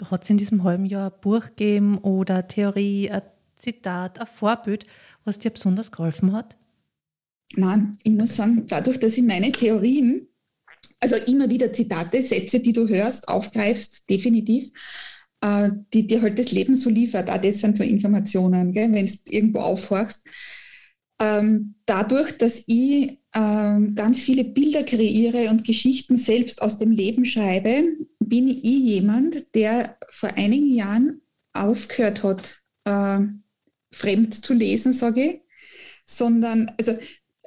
Hat 0.10 0.24
es 0.24 0.30
in 0.30 0.38
diesem 0.38 0.64
halben 0.64 0.86
Jahr 0.86 1.12
ein 1.12 1.22
Buch 1.22 1.46
gegeben 1.48 1.98
oder 2.00 2.48
Theorie, 2.48 3.10
ein 3.10 3.22
Zitat, 3.56 4.20
ein 4.20 4.28
Vorbild, 4.28 4.86
was 5.26 5.40
dir 5.40 5.52
besonders 5.52 5.92
geholfen 5.92 6.34
hat? 6.34 6.58
Nein, 7.56 7.98
ich 8.04 8.12
muss 8.12 8.36
sagen, 8.36 8.66
dadurch, 8.68 9.00
dass 9.00 9.18
ich 9.18 9.24
meine 9.24 9.52
Theorien, 9.52 10.28
also 11.00 11.16
immer 11.16 11.50
wieder 11.50 11.74
Zitate, 11.74 12.22
Sätze, 12.24 12.60
die 12.60 12.74
du 12.74 12.88
hörst, 12.88 13.28
aufgreifst, 13.28 14.10
definitiv, 14.10 14.72
äh, 15.42 15.70
die 15.94 16.06
dir 16.06 16.22
halt 16.22 16.38
das 16.38 16.52
Leben 16.52 16.76
so 16.76 16.90
liefert. 16.90 17.30
Auch 17.30 17.42
das 17.42 17.60
sind 17.60 17.78
so 17.78 17.84
Informationen, 17.84 18.76
wenn 18.76 18.94
du 18.94 19.14
irgendwo 19.30 19.60
aufhorchst. 19.60 20.22
Ähm, 21.22 21.76
dadurch, 21.86 22.38
dass 22.38 22.64
ich 22.68 23.20
ähm, 23.36 23.94
ganz 23.96 24.22
viele 24.22 24.44
Bilder 24.44 24.84
kreiere 24.84 25.50
und 25.50 25.66
Geschichten 25.66 26.18
selbst 26.18 26.62
aus 26.62 26.78
dem 26.78 26.92
Leben 26.92 27.26
schreibe, 27.26 27.84
bin 28.30 28.48
ich 28.48 28.64
jemand, 28.64 29.56
der 29.56 29.98
vor 30.08 30.30
einigen 30.36 30.74
Jahren 30.74 31.22
aufgehört 31.54 32.24
hat, 32.24 32.62
äh, 32.86 33.20
fremd 33.92 34.46
zu 34.46 34.54
lesen, 34.54 34.94
sage 34.94 35.22
ich, 35.22 35.42
sondern, 36.06 36.72
also 36.78 36.98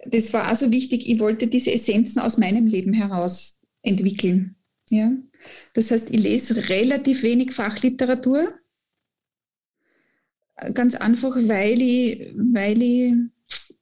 das 0.07 0.33
war 0.33 0.47
also 0.47 0.71
wichtig, 0.71 1.09
ich 1.09 1.21
wollte 1.21 1.47
diese 1.47 1.73
Essenzen 1.73 2.21
aus 2.21 2.37
meinem 2.37 2.67
Leben 2.67 2.93
heraus 2.93 3.59
entwickeln. 3.83 4.57
Ja? 4.91 5.13
Das 5.75 5.91
heißt, 5.91 6.11
ich 6.11 6.21
lese 6.21 6.69
relativ 6.69 7.23
wenig 7.23 7.53
Fachliteratur, 7.53 8.53
ganz 10.75 10.95
einfach, 10.95 11.37
weil 11.37 11.81
ich, 11.81 12.33
weil 12.37 12.83
ich, 12.83 13.15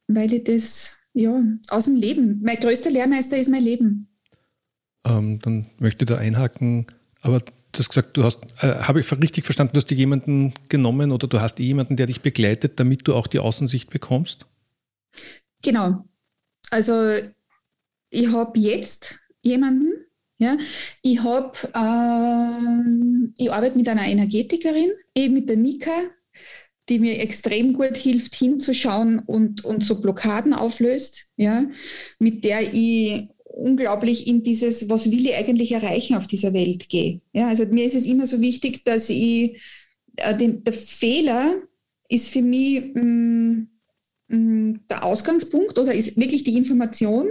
weil 0.06 0.32
ich 0.32 0.44
das 0.44 0.92
ja, 1.12 1.42
aus 1.68 1.84
dem 1.84 1.96
Leben, 1.96 2.40
mein 2.42 2.58
größter 2.58 2.90
Lehrmeister 2.90 3.36
ist 3.36 3.50
mein 3.50 3.64
Leben. 3.64 4.09
Ähm, 5.04 5.38
dann 5.40 5.66
möchte 5.78 6.04
ich 6.04 6.08
da 6.08 6.18
einhaken, 6.18 6.86
aber 7.22 7.40
du 7.40 7.78
hast 7.78 7.88
gesagt, 7.88 8.16
du 8.16 8.24
hast, 8.24 8.40
äh, 8.60 8.74
habe 8.74 9.00
ich 9.00 9.10
richtig 9.12 9.44
verstanden, 9.44 9.74
du 9.74 9.78
hast 9.78 9.90
dir 9.90 9.96
jemanden 9.96 10.52
genommen 10.68 11.12
oder 11.12 11.26
du 11.26 11.40
hast 11.40 11.58
jemanden, 11.58 11.96
der 11.96 12.06
dich 12.06 12.20
begleitet, 12.20 12.78
damit 12.80 13.06
du 13.06 13.14
auch 13.14 13.26
die 13.26 13.38
Außensicht 13.38 13.90
bekommst? 13.90 14.46
Genau. 15.62 16.04
Also 16.70 16.94
ich 18.10 18.32
habe 18.32 18.58
jetzt 18.58 19.20
jemanden, 19.42 19.92
ja, 20.38 20.56
ich 21.02 21.22
habe, 21.22 21.52
äh, 21.74 23.42
ich 23.42 23.52
arbeite 23.52 23.76
mit 23.76 23.88
einer 23.88 24.06
Energetikerin, 24.06 24.90
eben 25.14 25.34
mit 25.34 25.48
der 25.48 25.56
Nika, 25.56 25.90
die 26.88 26.98
mir 26.98 27.20
extrem 27.20 27.72
gut 27.74 27.96
hilft, 27.96 28.34
hinzuschauen 28.34 29.20
und, 29.20 29.64
und 29.64 29.84
so 29.84 30.00
Blockaden 30.00 30.54
auflöst, 30.54 31.26
ja, 31.36 31.64
mit 32.18 32.44
der 32.44 32.74
ich 32.74 33.28
unglaublich 33.60 34.26
in 34.26 34.42
dieses, 34.42 34.88
was 34.88 35.10
will 35.10 35.26
ich 35.26 35.34
eigentlich 35.34 35.72
erreichen 35.72 36.16
auf 36.16 36.26
dieser 36.26 36.52
Welt 36.54 36.88
gehe. 36.88 37.20
Ja, 37.32 37.48
also 37.48 37.66
mir 37.66 37.84
ist 37.84 37.94
es 37.94 38.06
immer 38.06 38.26
so 38.26 38.40
wichtig, 38.40 38.84
dass 38.84 39.08
ich, 39.10 39.60
äh, 40.16 40.36
den, 40.36 40.64
der 40.64 40.72
Fehler 40.72 41.56
ist 42.08 42.28
für 42.28 42.42
mich 42.42 42.82
mh, 42.94 43.02
mm, 43.02 43.68
mh, 44.28 44.36
mm, 44.36 44.80
der 44.88 45.04
Ausgangspunkt 45.04 45.78
oder 45.78 45.94
ist 45.94 46.16
wirklich 46.16 46.44
die 46.44 46.56
Information 46.56 47.30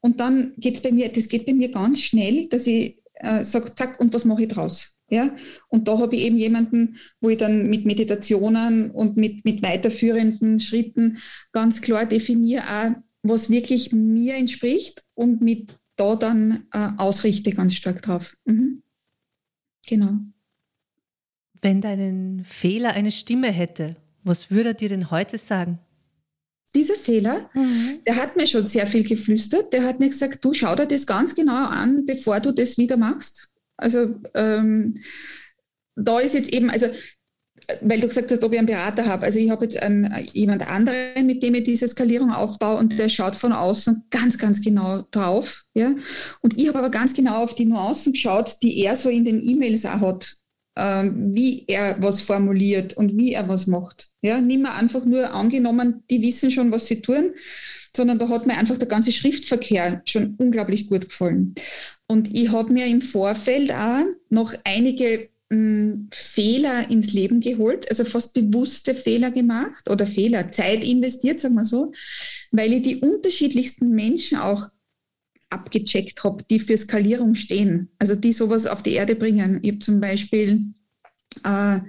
und 0.00 0.20
dann 0.20 0.54
geht 0.56 0.76
es 0.76 0.82
bei 0.82 0.92
mir, 0.92 1.08
das 1.08 1.28
geht 1.28 1.46
bei 1.46 1.54
mir 1.54 1.70
ganz 1.70 2.00
schnell, 2.00 2.46
dass 2.48 2.66
ich 2.66 2.98
äh, 3.14 3.44
sage, 3.44 3.74
zack, 3.74 4.00
und 4.00 4.12
was 4.12 4.24
mache 4.24 4.42
ich 4.42 4.48
draus? 4.48 4.94
Ja, 5.12 5.34
und 5.68 5.88
da 5.88 5.98
habe 5.98 6.14
ich 6.14 6.22
eben 6.22 6.36
jemanden, 6.36 6.96
wo 7.20 7.30
ich 7.30 7.36
dann 7.36 7.68
mit 7.68 7.84
Meditationen 7.84 8.92
und 8.92 9.16
mit, 9.16 9.44
mit 9.44 9.60
weiterführenden 9.60 10.60
Schritten 10.60 11.18
ganz 11.50 11.80
klar 11.80 12.06
definiere, 12.06 12.62
auch, 12.62 12.90
was 13.22 13.50
wirklich 13.50 13.92
mir 13.92 14.36
entspricht 14.36 15.04
und 15.14 15.40
mit 15.40 15.78
da 15.96 16.16
dann 16.16 16.66
äh, 16.72 16.88
ausrichte 16.96 17.50
ganz 17.52 17.74
stark 17.74 18.02
drauf. 18.02 18.34
Mhm. 18.44 18.82
Genau. 19.86 20.14
Wenn 21.60 21.80
deinen 21.80 22.44
Fehler 22.44 22.92
eine 22.92 23.10
Stimme 23.10 23.50
hätte, 23.50 23.96
was 24.22 24.50
würde 24.50 24.70
er 24.70 24.74
dir 24.74 24.88
denn 24.88 25.10
heute 25.10 25.36
sagen? 25.36 25.78
dieser 26.74 26.94
Fehler, 26.94 27.50
mhm. 27.54 28.00
der 28.06 28.16
hat 28.16 28.36
mir 28.36 28.46
schon 28.46 28.66
sehr 28.66 28.86
viel 28.86 29.06
geflüstert. 29.06 29.72
Der 29.72 29.84
hat 29.84 29.98
mir 30.00 30.08
gesagt, 30.08 30.44
du 30.44 30.52
schau 30.52 30.74
dir 30.74 30.86
das 30.86 31.06
ganz 31.06 31.34
genau 31.34 31.66
an, 31.66 32.06
bevor 32.06 32.40
du 32.40 32.52
das 32.52 32.78
wieder 32.78 32.96
machst. 32.96 33.48
Also 33.76 34.14
ähm, 34.34 34.94
da 35.96 36.20
ist 36.20 36.34
jetzt 36.34 36.52
eben, 36.52 36.70
also 36.70 36.86
weil 37.80 38.00
du 38.00 38.08
gesagt 38.08 38.30
hast, 38.30 38.42
ob 38.44 38.52
ich 38.52 38.58
einen 38.58 38.66
Berater 38.66 39.06
habe. 39.06 39.24
Also 39.24 39.38
ich 39.38 39.50
habe 39.50 39.64
jetzt 39.64 39.82
einen, 39.82 40.12
jemand 40.32 40.68
anderen, 40.68 41.26
mit 41.26 41.42
dem 41.42 41.54
ich 41.54 41.64
diese 41.64 41.88
Skalierung 41.88 42.30
aufbaue 42.30 42.78
und 42.78 42.98
der 42.98 43.08
schaut 43.08 43.36
von 43.36 43.52
außen 43.52 44.04
ganz, 44.10 44.38
ganz 44.38 44.60
genau 44.60 45.02
drauf. 45.10 45.64
Ja? 45.74 45.94
Und 46.40 46.58
ich 46.58 46.68
habe 46.68 46.78
aber 46.78 46.90
ganz 46.90 47.14
genau 47.14 47.42
auf 47.42 47.54
die 47.54 47.66
Nuancen 47.66 48.12
geschaut, 48.12 48.56
die 48.62 48.80
er 48.84 48.96
so 48.96 49.08
in 49.08 49.24
den 49.24 49.46
E-Mails 49.46 49.86
auch 49.86 50.00
hat, 50.00 50.36
ähm, 50.76 51.34
wie 51.34 51.64
er 51.66 51.96
was 52.00 52.20
formuliert 52.20 52.96
und 52.96 53.16
wie 53.16 53.32
er 53.32 53.48
was 53.48 53.66
macht. 53.66 54.10
Ja, 54.22 54.40
nicht 54.40 54.60
mehr 54.60 54.74
einfach 54.74 55.04
nur 55.04 55.32
angenommen, 55.34 56.04
die 56.10 56.22
wissen 56.22 56.50
schon, 56.50 56.72
was 56.72 56.86
sie 56.86 57.02
tun, 57.02 57.32
sondern 57.96 58.18
da 58.18 58.28
hat 58.28 58.46
mir 58.46 58.56
einfach 58.56 58.78
der 58.78 58.88
ganze 58.88 59.12
Schriftverkehr 59.12 60.02
schon 60.06 60.36
unglaublich 60.38 60.88
gut 60.88 61.08
gefallen. 61.08 61.54
Und 62.06 62.32
ich 62.34 62.52
habe 62.52 62.72
mir 62.72 62.86
im 62.86 63.02
Vorfeld 63.02 63.72
auch 63.72 64.04
noch 64.28 64.54
einige 64.64 65.29
mh, 65.50 65.56
hm, 65.56 66.08
Fehler 66.12 66.90
ins 66.90 67.12
Leben 67.12 67.40
geholt, 67.40 67.88
also 67.90 68.04
fast 68.04 68.32
bewusste 68.34 68.94
Fehler 68.94 69.30
gemacht 69.30 69.90
oder 69.90 70.06
Fehler, 70.06 70.50
Zeit 70.50 70.84
investiert, 70.84 71.40
sagen 71.40 71.54
wir 71.54 71.64
so, 71.64 71.92
weil 72.50 72.72
ich 72.72 72.82
die 72.82 72.96
unterschiedlichsten 72.96 73.90
Menschen 73.90 74.38
auch 74.38 74.68
abgecheckt 75.50 76.22
habe, 76.22 76.44
die 76.48 76.60
für 76.60 76.78
Skalierung 76.78 77.34
stehen, 77.34 77.90
also 77.98 78.14
die 78.14 78.32
sowas 78.32 78.66
auf 78.66 78.82
die 78.82 78.92
Erde 78.92 79.16
bringen. 79.16 79.58
Ich 79.62 79.70
habe 79.72 79.78
zum 79.80 80.00
Beispiel 80.00 80.72
äh, 81.44 81.80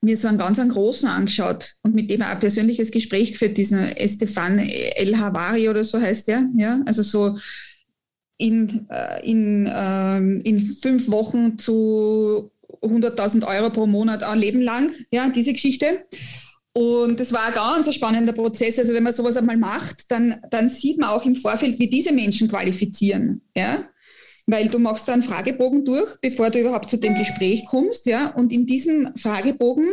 mir 0.00 0.16
so 0.16 0.28
einen 0.28 0.38
ganz 0.38 0.58
einen 0.58 0.70
großen 0.70 1.08
angeschaut 1.08 1.74
und 1.82 1.94
mit 1.94 2.10
dem 2.10 2.22
auch 2.22 2.26
ein 2.26 2.40
persönliches 2.40 2.90
Gespräch 2.90 3.32
geführt, 3.32 3.56
diesen 3.56 3.80
Estefan 3.96 4.58
El 4.58 5.16
Havari 5.16 5.68
oder 5.68 5.84
so 5.84 6.00
heißt 6.00 6.28
der, 6.28 6.48
ja, 6.56 6.80
also 6.86 7.02
so 7.02 7.38
in, 8.36 8.86
äh, 8.90 9.28
in, 9.28 9.68
ähm, 9.72 10.40
in 10.44 10.60
fünf 10.60 11.10
Wochen 11.10 11.58
zu 11.58 12.52
100.000 12.82 13.46
Euro 13.46 13.70
pro 13.70 13.86
Monat 13.86 14.22
ein 14.22 14.38
Leben 14.38 14.60
lang, 14.60 14.90
ja, 15.10 15.28
diese 15.28 15.52
Geschichte. 15.52 16.06
Und 16.72 17.18
das 17.18 17.32
war 17.32 17.46
ein 17.46 17.54
ganz 17.54 17.92
spannender 17.94 18.32
Prozess. 18.32 18.78
Also 18.78 18.92
wenn 18.94 19.02
man 19.02 19.12
sowas 19.12 19.36
einmal 19.36 19.56
macht, 19.56 20.10
dann, 20.10 20.40
dann 20.50 20.68
sieht 20.68 20.98
man 20.98 21.10
auch 21.10 21.24
im 21.24 21.34
Vorfeld, 21.34 21.78
wie 21.78 21.88
diese 21.88 22.12
Menschen 22.12 22.48
qualifizieren. 22.48 23.42
Ja? 23.56 23.88
weil 24.48 24.68
du 24.70 24.78
machst 24.78 25.06
da 25.06 25.12
einen 25.12 25.22
Fragebogen 25.22 25.84
durch, 25.84 26.16
bevor 26.22 26.48
du 26.48 26.58
überhaupt 26.58 26.88
zu 26.88 26.96
dem 26.96 27.14
Gespräch 27.14 27.66
kommst, 27.66 28.06
ja. 28.06 28.28
Und 28.28 28.50
in 28.50 28.64
diesem 28.64 29.14
Fragebogen 29.14 29.86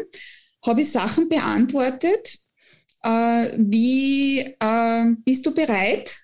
habe 0.65 0.81
ich 0.81 0.91
Sachen 0.91 1.27
beantwortet, 1.27 2.39
äh, 3.03 3.49
wie 3.57 4.39
äh, 4.39 5.05
bist 5.25 5.45
du 5.45 5.53
bereit, 5.53 6.17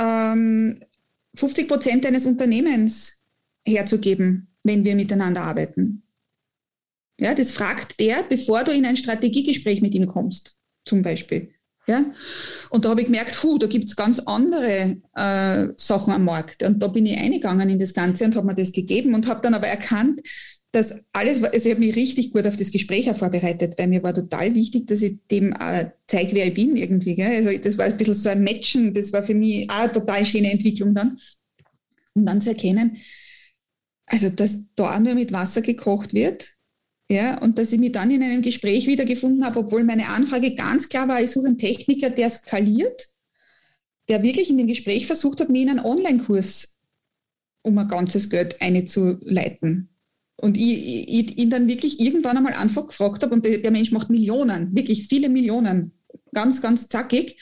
ähm, 0.00 0.80
50 1.36 1.68
Prozent 1.68 2.04
deines 2.06 2.24
Unternehmens 2.24 3.18
herzugeben, 3.66 4.47
wenn 4.62 4.84
wir 4.84 4.94
miteinander 4.94 5.42
arbeiten? 5.42 6.02
Ja, 7.20 7.34
das 7.34 7.50
fragt 7.50 7.98
der, 8.00 8.22
bevor 8.22 8.64
du 8.64 8.72
in 8.72 8.86
ein 8.86 8.96
Strategiegespräch 8.96 9.80
mit 9.80 9.94
ihm 9.94 10.06
kommst, 10.06 10.56
zum 10.84 11.02
Beispiel. 11.02 11.52
Ja? 11.88 12.04
Und 12.70 12.84
da 12.84 12.90
habe 12.90 13.00
ich 13.00 13.06
gemerkt, 13.06 13.34
puh, 13.40 13.58
da 13.58 13.66
gibt 13.66 13.86
es 13.86 13.96
ganz 13.96 14.20
andere 14.20 14.98
äh, 15.14 15.68
Sachen 15.76 16.12
am 16.12 16.24
Markt. 16.24 16.62
Und 16.62 16.80
da 16.80 16.86
bin 16.86 17.06
ich 17.06 17.18
eingegangen 17.18 17.70
in 17.70 17.78
das 17.78 17.94
Ganze 17.94 18.24
und 18.24 18.36
habe 18.36 18.46
mir 18.46 18.54
das 18.54 18.72
gegeben 18.72 19.14
und 19.14 19.26
habe 19.26 19.40
dann 19.42 19.54
aber 19.54 19.66
erkannt, 19.66 20.20
dass 20.70 20.94
alles, 21.12 21.42
also 21.42 21.68
ich 21.68 21.74
habe 21.74 21.84
mich 21.84 21.96
richtig 21.96 22.32
gut 22.32 22.46
auf 22.46 22.58
das 22.58 22.70
Gespräch 22.70 23.10
auch 23.10 23.16
vorbereitet, 23.16 23.74
weil 23.78 23.88
mir 23.88 24.02
war 24.02 24.14
total 24.14 24.54
wichtig, 24.54 24.86
dass 24.86 25.00
ich 25.00 25.16
dem 25.30 25.54
äh, 25.54 25.90
zeige, 26.06 26.34
wer 26.34 26.46
ich 26.46 26.54
bin 26.54 26.76
irgendwie. 26.76 27.14
Gell? 27.14 27.36
Also 27.36 27.56
das 27.56 27.78
war 27.78 27.86
ein 27.86 27.96
bisschen 27.96 28.14
so 28.14 28.28
ein 28.28 28.44
Matchen, 28.44 28.92
das 28.92 29.12
war 29.12 29.22
für 29.22 29.34
mich 29.34 29.68
auch 29.70 29.76
eine 29.76 29.92
total 29.92 30.26
schöne 30.26 30.52
Entwicklung 30.52 30.94
dann. 30.94 31.16
Um 32.14 32.26
dann 32.26 32.40
zu 32.40 32.50
erkennen, 32.50 32.98
also 34.08 34.30
dass 34.30 34.64
da 34.74 34.98
nur 35.00 35.14
mit 35.14 35.32
Wasser 35.32 35.62
gekocht 35.62 36.14
wird, 36.14 36.56
ja, 37.10 37.40
und 37.40 37.58
dass 37.58 37.72
ich 37.72 37.78
mich 37.78 37.92
dann 37.92 38.10
in 38.10 38.22
einem 38.22 38.42
Gespräch 38.42 38.86
wiedergefunden 38.86 39.44
habe, 39.44 39.60
obwohl 39.60 39.82
meine 39.82 40.08
Anfrage 40.08 40.54
ganz 40.54 40.88
klar 40.88 41.08
war, 41.08 41.22
ich 41.22 41.30
suche 41.30 41.46
einen 41.46 41.56
Techniker, 41.58 42.10
der 42.10 42.28
skaliert, 42.28 43.08
der 44.08 44.22
wirklich 44.22 44.50
in 44.50 44.58
dem 44.58 44.66
Gespräch 44.66 45.06
versucht 45.06 45.40
hat, 45.40 45.48
mir 45.48 45.62
in 45.62 45.70
einen 45.70 45.84
Online-Kurs 45.84 46.76
um 47.62 47.78
ein 47.78 47.88
ganzes 47.88 48.28
Geld 48.28 48.60
einzuleiten. 48.60 49.88
Und 50.36 50.56
ich, 50.56 51.08
ich, 51.08 51.38
ihn 51.38 51.50
dann 51.50 51.66
wirklich 51.66 51.98
irgendwann 51.98 52.36
einmal 52.36 52.52
einfach 52.52 52.86
gefragt 52.86 53.22
habe, 53.22 53.34
und 53.34 53.44
der, 53.44 53.58
der, 53.58 53.70
Mensch 53.70 53.90
macht 53.90 54.10
Millionen, 54.10 54.74
wirklich 54.74 55.08
viele 55.08 55.28
Millionen, 55.28 55.92
ganz, 56.32 56.60
ganz 56.60 56.88
zackig. 56.88 57.40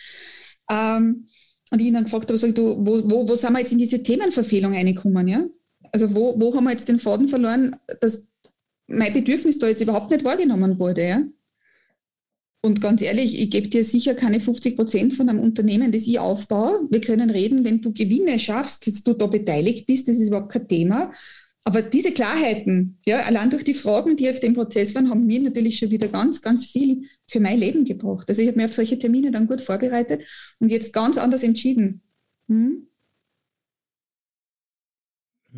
Ähm, 0.70 1.28
und 1.70 1.80
ich 1.80 1.88
ihn 1.88 1.94
dann 1.94 2.04
gefragt 2.04 2.28
habe, 2.28 2.38
sag, 2.38 2.54
du, 2.54 2.76
wo, 2.78 3.02
wo, 3.10 3.28
wo 3.28 3.36
sind 3.36 3.52
wir 3.52 3.58
jetzt 3.58 3.72
in 3.72 3.78
diese 3.78 4.02
Themenverfehlung 4.02 4.72
reingekommen? 4.72 5.28
Ja? 5.28 5.44
Also 5.96 6.14
wo, 6.14 6.38
wo 6.38 6.54
haben 6.54 6.64
wir 6.64 6.72
jetzt 6.72 6.88
den 6.88 6.98
Faden 6.98 7.26
verloren, 7.26 7.74
dass 8.02 8.28
mein 8.86 9.14
Bedürfnis 9.14 9.58
da 9.58 9.66
jetzt 9.66 9.80
überhaupt 9.80 10.10
nicht 10.10 10.24
wahrgenommen 10.24 10.78
wurde. 10.78 11.08
Ja? 11.08 11.22
Und 12.60 12.82
ganz 12.82 13.00
ehrlich, 13.00 13.40
ich 13.40 13.50
gebe 13.50 13.68
dir 13.68 13.82
sicher 13.82 14.14
keine 14.14 14.38
50 14.38 14.76
Prozent 14.76 15.14
von 15.14 15.26
einem 15.30 15.40
Unternehmen, 15.40 15.90
das 15.92 16.06
ich 16.06 16.18
aufbaue. 16.18 16.86
Wir 16.90 17.00
können 17.00 17.30
reden, 17.30 17.64
wenn 17.64 17.80
du 17.80 17.94
Gewinne 17.94 18.38
schaffst, 18.38 18.86
dass 18.86 19.02
du 19.04 19.14
da 19.14 19.26
beteiligt 19.26 19.86
bist, 19.86 20.06
das 20.06 20.18
ist 20.18 20.28
überhaupt 20.28 20.52
kein 20.52 20.68
Thema. 20.68 21.10
Aber 21.64 21.80
diese 21.80 22.12
Klarheiten, 22.12 22.98
ja, 23.06 23.20
allein 23.20 23.48
durch 23.48 23.64
die 23.64 23.72
Fragen, 23.72 24.18
die 24.18 24.28
auf 24.28 24.38
dem 24.38 24.52
Prozess 24.52 24.94
waren, 24.94 25.08
haben 25.08 25.24
mir 25.24 25.40
natürlich 25.40 25.78
schon 25.78 25.90
wieder 25.90 26.08
ganz, 26.08 26.42
ganz 26.42 26.66
viel 26.66 27.04
für 27.26 27.40
mein 27.40 27.58
Leben 27.58 27.86
gebracht. 27.86 28.28
Also 28.28 28.42
ich 28.42 28.48
habe 28.48 28.58
mir 28.58 28.66
auf 28.66 28.74
solche 28.74 28.98
Termine 28.98 29.30
dann 29.30 29.46
gut 29.46 29.62
vorbereitet 29.62 30.20
und 30.58 30.70
jetzt 30.70 30.92
ganz 30.92 31.16
anders 31.16 31.42
entschieden. 31.42 32.02
Hm? 32.48 32.86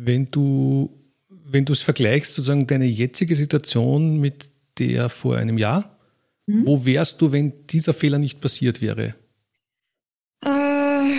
Wenn 0.01 0.31
du, 0.31 0.89
wenn 1.27 1.65
du 1.65 1.73
es 1.73 1.81
vergleichst, 1.81 2.31
sozusagen 2.31 2.65
deine 2.65 2.85
jetzige 2.85 3.35
Situation 3.35 4.17
mit 4.17 4.49
der 4.77 5.09
vor 5.09 5.35
einem 5.35 5.57
Jahr, 5.57 5.99
hm? 6.47 6.65
wo 6.65 6.85
wärst 6.85 7.19
du, 7.19 7.33
wenn 7.33 7.67
dieser 7.67 7.93
Fehler 7.93 8.17
nicht 8.17 8.39
passiert 8.39 8.79
wäre? 8.79 9.15
Äh, 10.41 11.17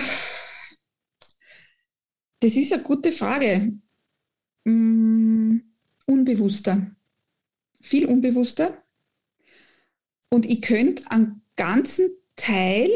das 2.39 2.55
ist 2.55 2.73
eine 2.73 2.81
gute 2.81 3.11
Frage 3.11 3.71
mm, 4.65 5.57
unbewusster. 6.07 6.89
Viel 7.79 8.07
unbewusster. 8.07 8.83
Und 10.29 10.47
ich 10.47 10.63
könnte 10.63 11.03
einen 11.11 11.43
ganzen 11.55 12.09
Teil, 12.35 12.89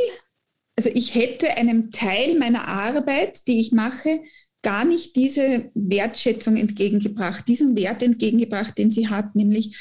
also 0.75 0.89
ich 0.95 1.13
hätte 1.13 1.57
einem 1.57 1.91
Teil 1.91 2.39
meiner 2.39 2.67
Arbeit, 2.67 3.47
die 3.47 3.59
ich 3.59 3.71
mache, 3.71 4.19
gar 4.65 4.83
nicht 4.83 5.15
diese 5.15 5.71
Wertschätzung 5.75 6.57
entgegengebracht, 6.57 7.47
diesen 7.47 7.77
Wert 7.77 8.03
entgegengebracht, 8.03 8.77
den 8.77 8.91
sie 8.91 9.07
hat, 9.07 9.35
nämlich 9.35 9.77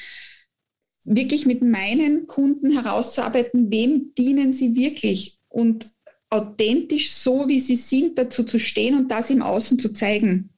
wirklich 1.05 1.47
mit 1.47 1.63
meinen 1.63 2.27
Kunden 2.27 2.71
herauszuarbeiten, 2.71 3.73
wem 3.73 4.15
dienen 4.15 4.53
sie 4.53 4.77
wirklich 4.77 5.41
und 5.49 5.91
authentisch 6.31 7.13
so, 7.13 7.49
wie 7.49 7.61
sie 7.61 7.77
sind, 7.77 8.19
dazu 8.19 8.45
zu 8.45 8.59
stehen 8.59 8.97
und 8.97 9.11
das 9.11 9.31
im 9.31 9.43
Außen 9.43 9.79
zu 9.79 9.93
zeigen 9.93 10.51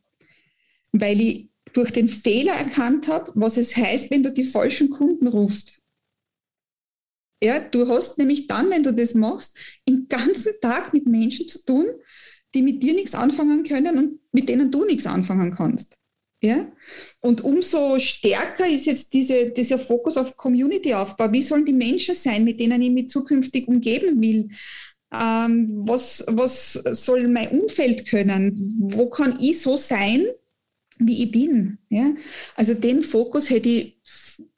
weil 1.01 1.21
ich 1.21 1.51
durch 1.73 1.91
den 1.91 2.09
Fehler 2.09 2.53
erkannt 2.53 3.09
habe, 3.09 3.33
was 3.35 3.57
es 3.57 3.77
heißt, 3.77 4.11
wenn 4.11 4.23
du 4.23 4.33
die 4.33 4.45
falschen 4.45 4.91
Kunden 4.91 5.27
rufst. 5.27 5.81
Ja, 7.43 7.61
du 7.61 7.87
hast 7.89 8.17
nämlich 8.17 8.47
dann, 8.47 8.71
wenn 8.71 8.83
du 8.83 8.95
das 8.95 9.15
machst, 9.15 9.59
den 9.87 10.09
ganzen 10.09 10.55
Tag 10.63 10.95
mit 10.95 11.07
Menschen 11.07 11.49
zu 11.49 11.65
tun, 11.65 11.87
die 12.57 12.63
mit 12.63 12.83
dir 12.83 12.95
nichts 12.95 13.15
anfangen 13.15 13.63
können 13.63 13.99
und 13.99 14.19
mit 14.33 14.49
denen 14.49 14.71
du 14.71 14.85
nichts 14.85 15.07
anfangen 15.07 15.55
kannst. 15.55 15.99
Ja? 16.43 16.67
Und 17.21 17.43
umso 17.45 17.99
stärker 17.99 18.69
ist 18.69 18.87
jetzt 18.87 19.13
diese, 19.13 19.51
dieser 19.51 19.79
Fokus 19.79 20.17
auf 20.17 20.37
Community-Aufbau. 20.37 21.33
Wie 21.33 21.43
sollen 21.43 21.65
die 21.65 21.73
Menschen 21.73 22.15
sein, 22.15 22.45
mit 22.45 22.59
denen 22.61 22.83
ich 22.83 22.91
mich 22.91 23.09
zukünftig 23.09 23.69
umgeben 23.69 24.21
will? 24.21 24.49
Ähm, 25.13 25.71
was, 25.87 26.25
was 26.27 26.73
soll 26.73 27.29
mein 27.29 27.49
Umfeld 27.49 28.09
können? 28.09 28.77
Wo 28.81 29.09
kann 29.09 29.39
ich 29.41 29.61
so 29.61 29.77
sein, 29.77 30.27
wie 30.99 31.25
ich 31.25 31.31
bin. 31.31 31.79
Ja? 31.91 32.15
Also 32.55 32.75
den 32.75 33.03
Fokus 33.03 33.51
hätte 33.51 33.69
ich 33.69 33.99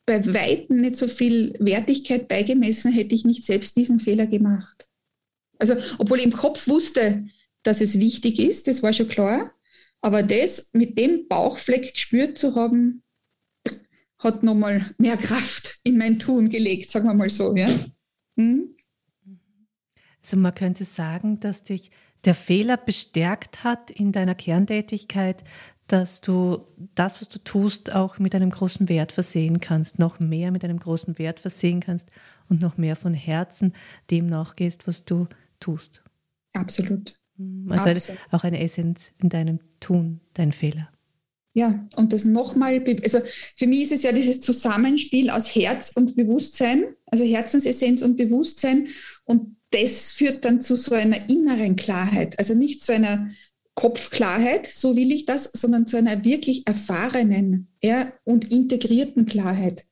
bei 0.07 0.25
Weitem 0.33 0.81
nicht 0.81 0.97
so 0.97 1.07
viel 1.07 1.55
Wertigkeit 1.59 2.29
beigemessen, 2.29 2.93
hätte 2.93 3.15
ich 3.15 3.25
nicht 3.25 3.45
selbst 3.45 3.77
diesen 3.77 3.99
Fehler 3.99 4.27
gemacht. 4.27 4.87
Also, 5.59 5.75
obwohl 5.99 6.19
ich 6.19 6.25
im 6.25 6.33
Kopf 6.33 6.69
wusste, 6.69 7.27
dass 7.63 7.81
es 7.81 7.99
wichtig 7.99 8.39
ist, 8.39 8.67
das 8.67 8.83
war 8.83 8.93
schon 8.93 9.09
klar, 9.09 9.53
aber 10.01 10.23
das 10.23 10.71
mit 10.73 10.99
dem 10.99 11.29
Bauchfleck 11.29 11.93
gespürt 11.93 12.39
zu 12.39 12.55
haben, 12.55 13.03
hat 14.19 14.43
nochmal 14.43 14.95
mehr 14.99 15.17
Kraft 15.17 15.79
in 15.85 15.97
mein 15.99 16.19
Tun 16.19 16.49
gelegt, 16.49 16.91
sagen 16.91 17.07
wir 17.07 17.15
mal 17.15 17.31
so. 17.31 17.55
Ja? 17.55 17.69
Hm? 18.37 18.75
Also 20.23 20.37
man 20.37 20.55
könnte 20.55 20.85
sagen, 20.85 21.41
dass 21.41 21.65
dich 21.65 21.91
der 22.25 22.35
Fehler 22.35 22.77
bestärkt 22.77 23.63
hat 23.63 23.91
in 23.91 24.13
deiner 24.13 24.35
Kerntätigkeit, 24.35 25.45
dass 25.87 26.21
du 26.21 26.67
das, 26.95 27.21
was 27.21 27.29
du 27.29 27.39
tust, 27.39 27.93
auch 27.93 28.19
mit 28.19 28.35
einem 28.35 28.51
großen 28.51 28.89
Wert 28.89 29.13
versehen 29.13 29.61
kannst, 29.61 29.99
noch 29.99 30.21
mehr 30.21 30.51
mit 30.51 30.65
einem 30.65 30.79
großen 30.79 31.19
Wert 31.19 31.41
versehen 31.41 31.81
kannst 31.81 32.11
und 32.49 32.61
noch 32.61 32.77
mehr 32.77 32.95
von 32.95 33.15
Herzen 33.15 33.73
dem 34.11 34.27
nachgehst, 34.27 34.87
was 34.87 35.05
du 35.05 35.27
tust. 35.61 36.03
Absolut. 36.53 37.18
Mhm. 37.39 37.73
Also 37.73 37.89
Absolut. 37.89 38.21
auch 38.31 38.45
eine 38.45 38.61
Essenz 38.61 39.13
in 39.23 39.29
deinem 39.29 39.59
Tun, 39.81 40.21
dein 40.35 40.53
Fehler. 40.53 40.91
Ja, 41.55 41.89
und 41.97 42.13
das 42.13 42.25
nochmal, 42.25 42.85
also 43.03 43.19
für 43.57 43.67
mich 43.67 43.85
ist 43.85 43.93
es 43.93 44.03
ja 44.03 44.13
dieses 44.13 44.41
Zusammenspiel 44.41 45.31
aus 45.31 45.55
Herz 45.55 45.91
und 45.95 46.15
Bewusstsein, 46.15 46.85
also 47.07 47.25
Herzensessenz 47.25 48.03
und 48.03 48.17
Bewusstsein. 48.17 48.89
Und 49.25 49.57
das 49.71 50.13
führt 50.13 50.45
dann 50.45 50.61
zu 50.61 50.77
so 50.77 50.95
einer 50.95 51.29
inneren 51.29 51.77
Klarheit, 51.77 52.39
also 52.39 52.55
nicht 52.55 52.83
zu 52.83 52.93
einer 52.93 53.31
Kopfklarheit, 53.75 54.67
so 54.67 54.97
will 54.97 55.13
ich 55.13 55.25
das, 55.25 55.51
sondern 55.53 55.87
zu 55.87 55.97
einer 55.97 56.25
wirklich 56.25 56.67
erfahrenen 56.67 57.69
ja, 57.83 58.13
und 58.25 58.53
integrierten 58.53 59.27
Klarheit. 59.27 59.85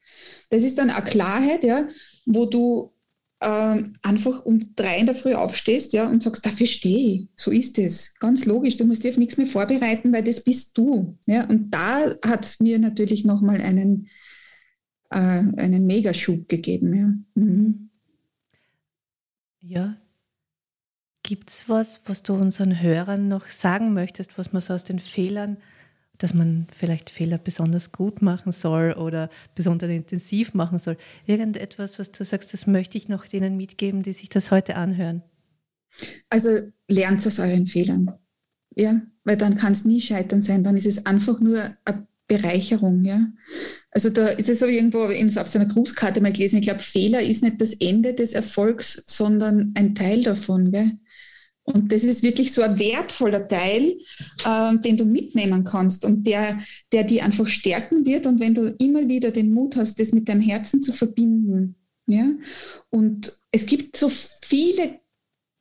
Das 0.51 0.63
ist 0.63 0.79
dann 0.79 0.91
eine 0.91 1.05
Klarheit, 1.05 1.65
ja, 1.65 1.89
wo 2.27 2.47
du 2.47 2.93
äh, 3.41 3.83
einfach 4.03 4.45
um 4.45 4.75
drei 4.75 4.99
in 4.99 5.07
der 5.07 5.15
Früh 5.15 5.35
aufstehst 5.35 5.93
ja, 5.93 6.09
und 6.09 6.23
sagst, 6.23 6.47
dafür 6.47 6.67
stehe 6.67 7.09
ich. 7.09 7.29
So 7.37 7.51
ist 7.51 7.79
es. 7.79 8.15
Ganz 8.19 8.45
logisch. 8.45 8.77
Du 8.77 8.85
musst 8.85 9.05
dir 9.05 9.11
auf 9.11 9.19
nichts 9.19 9.37
mehr 9.37 9.47
vorbereiten, 9.47 10.13
weil 10.13 10.25
das 10.25 10.43
bist 10.43 10.77
du. 10.79 11.19
Ja. 11.27 11.45
Und 11.45 11.71
da 11.71 12.15
hat 12.25 12.45
es 12.45 12.61
mir 12.61 12.79
natürlich 12.79 13.25
nochmal 13.25 13.61
einen, 13.61 14.09
äh, 15.11 15.19
einen 15.19 15.87
Megaschub 15.87 16.49
gegeben. 16.49 16.95
Ja. 16.95 17.43
Mhm. 17.43 17.91
ja, 19.61 19.97
Gibt 21.27 21.51
es 21.51 21.69
was, 21.69 22.01
was 22.07 22.23
du 22.23 22.35
unseren 22.35 22.81
Hörern 22.81 23.27
noch 23.27 23.49
sagen 23.49 23.93
möchtest, 23.93 24.39
was 24.39 24.53
man 24.53 24.63
so 24.63 24.75
aus 24.75 24.85
den 24.85 25.01
Fehlern, 25.01 25.57
dass 26.19 26.35
man 26.35 26.67
vielleicht 26.75 27.11
Fehler 27.11 27.39
besonders 27.39 27.93
gut 27.93 28.23
machen 28.23 28.53
soll 28.53 28.93
oder 28.93 29.31
besonders 29.55 29.91
intensiv 29.91 30.55
machen 30.55 30.79
soll? 30.79 30.97
Irgendetwas, 31.27 31.99
was 31.99 32.13
du 32.13 32.25
sagst, 32.25 32.53
das 32.53 32.67
möchte 32.67 32.99
ich 32.99 33.09
noch 33.09 33.27
denen 33.27 33.57
mitgeben, 33.57 34.03
die 34.03 34.13
sich 34.13 34.29
das 34.29 34.51
heute 34.51 34.77
anhören? 34.77 35.23
Also 36.31 36.51
lernt 36.89 37.27
aus 37.27 37.39
euren 37.39 37.67
Fehlern. 37.67 38.13
Ja, 38.75 39.01
weil 39.25 39.37
dann 39.37 39.57
kann 39.57 39.73
es 39.73 39.85
nie 39.85 40.01
scheitern 40.01 40.43
sein, 40.43 40.63
dann 40.63 40.77
ist 40.77 40.87
es 40.87 41.07
einfach 41.07 41.41
nur 41.41 41.63
eine 41.85 42.07
Bereicherung, 42.29 43.05
ja. 43.05 43.27
Also 43.91 44.11
da 44.11 44.27
ist 44.27 44.51
es 44.51 44.59
so 44.59 44.67
irgendwo 44.67 45.05
auf 45.05 45.49
so 45.49 45.59
einer 45.59 45.69
Grußkarte 45.69 46.21
mal 46.21 46.33
gelesen, 46.33 46.59
ich 46.59 46.67
glaube, 46.67 46.81
Fehler 46.81 47.23
ist 47.23 47.43
nicht 47.43 47.61
das 47.61 47.73
Ende 47.75 48.13
des 48.13 48.35
Erfolgs, 48.35 49.03
sondern 49.07 49.73
ein 49.77 49.95
Teil 49.95 50.23
davon, 50.23 50.71
gell? 50.71 50.99
Und 51.67 51.91
das 51.91 52.05
ist 52.05 52.23
wirklich 52.23 52.53
so 52.53 52.63
ein 52.63 52.79
wertvoller 52.79 53.47
Teil, 53.49 53.99
äh, 54.45 54.79
den 54.79 54.97
du 54.97 55.05
mitnehmen 55.05 55.65
kannst 55.65 56.05
und 56.05 56.25
der, 56.25 56.61
der 56.93 57.03
die 57.03 57.21
einfach 57.21 57.47
stärken 57.49 58.07
wird. 58.07 58.27
Und 58.27 58.39
wenn 58.41 58.55
du 58.55 58.73
immer 58.79 59.09
wieder 59.09 59.33
den 59.33 59.53
Mut 59.53 59.77
hast, 59.77 59.99
das 59.99 60.13
mit 60.13 60.29
deinem 60.29 60.41
Herzen 60.41 60.81
zu 60.81 60.93
verbinden, 60.93 61.75
ja. 62.07 62.31
Und 62.91 63.41
es 63.51 63.67
gibt 63.67 63.97
so 63.97 64.09
viele 64.09 65.01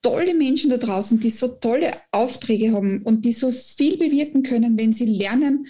tolle 0.03 0.35
Menschen 0.35 0.69
da 0.69 0.77
draußen, 0.77 1.19
die 1.19 1.31
so 1.31 1.47
tolle 1.47 1.91
Aufträge 2.11 2.71
haben 2.71 3.01
und 3.01 3.25
die 3.25 3.33
so 3.33 3.49
viel 3.49 3.97
bewirken 3.97 4.43
können, 4.43 4.77
wenn 4.77 4.93
sie 4.93 5.05
lernen, 5.05 5.65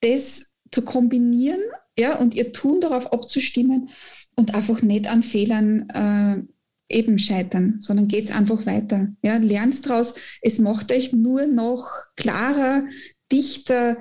das 0.00 0.52
zu 0.70 0.82
kombinieren, 0.82 1.58
ja, 1.98 2.16
und 2.18 2.34
ihr 2.34 2.52
Tun 2.52 2.80
darauf 2.80 3.12
abzustimmen 3.12 3.90
und 4.36 4.54
einfach 4.54 4.82
nicht 4.82 5.10
an 5.10 5.24
Fehlern 5.24 5.88
äh, 5.90 6.42
eben 6.90 7.18
scheitern, 7.18 7.76
sondern 7.80 8.08
geht's 8.08 8.30
einfach 8.30 8.66
weiter. 8.66 9.08
Ja, 9.22 9.36
lernt 9.36 9.86
draus. 9.88 10.14
Es 10.42 10.58
macht 10.58 10.92
euch 10.92 11.12
nur 11.12 11.46
noch 11.46 11.88
klarer, 12.16 12.82
dichter, 13.30 13.96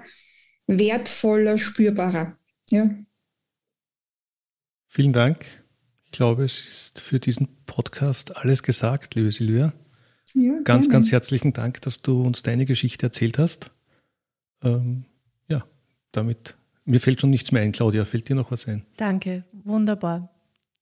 wertvoller, 0.67 1.57
spürbarer. 1.57 2.37
Ja. 2.69 2.89
Vielen 4.87 5.13
Dank. 5.13 5.45
Ich 6.05 6.11
glaube, 6.11 6.43
es 6.43 6.67
ist 6.67 6.99
für 6.99 7.19
diesen 7.19 7.47
Podcast 7.65 8.35
alles 8.35 8.63
gesagt, 8.63 9.15
liebe 9.15 9.31
Silvia. 9.31 9.73
Ja, 10.33 10.53
ganz, 10.63 10.85
gerne. 10.85 10.93
ganz 10.93 11.11
herzlichen 11.11 11.53
Dank, 11.53 11.81
dass 11.81 12.01
du 12.01 12.21
uns 12.23 12.43
deine 12.43 12.65
Geschichte 12.65 13.05
erzählt 13.07 13.37
hast. 13.37 13.71
Ähm, 14.63 15.05
ja, 15.47 15.65
damit, 16.11 16.57
mir 16.85 16.99
fällt 16.99 17.21
schon 17.21 17.29
nichts 17.29 17.51
mehr 17.51 17.61
ein, 17.61 17.71
Claudia. 17.71 18.05
Fällt 18.05 18.29
dir 18.29 18.35
noch 18.35 18.51
was 18.51 18.67
ein? 18.67 18.85
Danke, 18.97 19.45
wunderbar. 19.63 20.33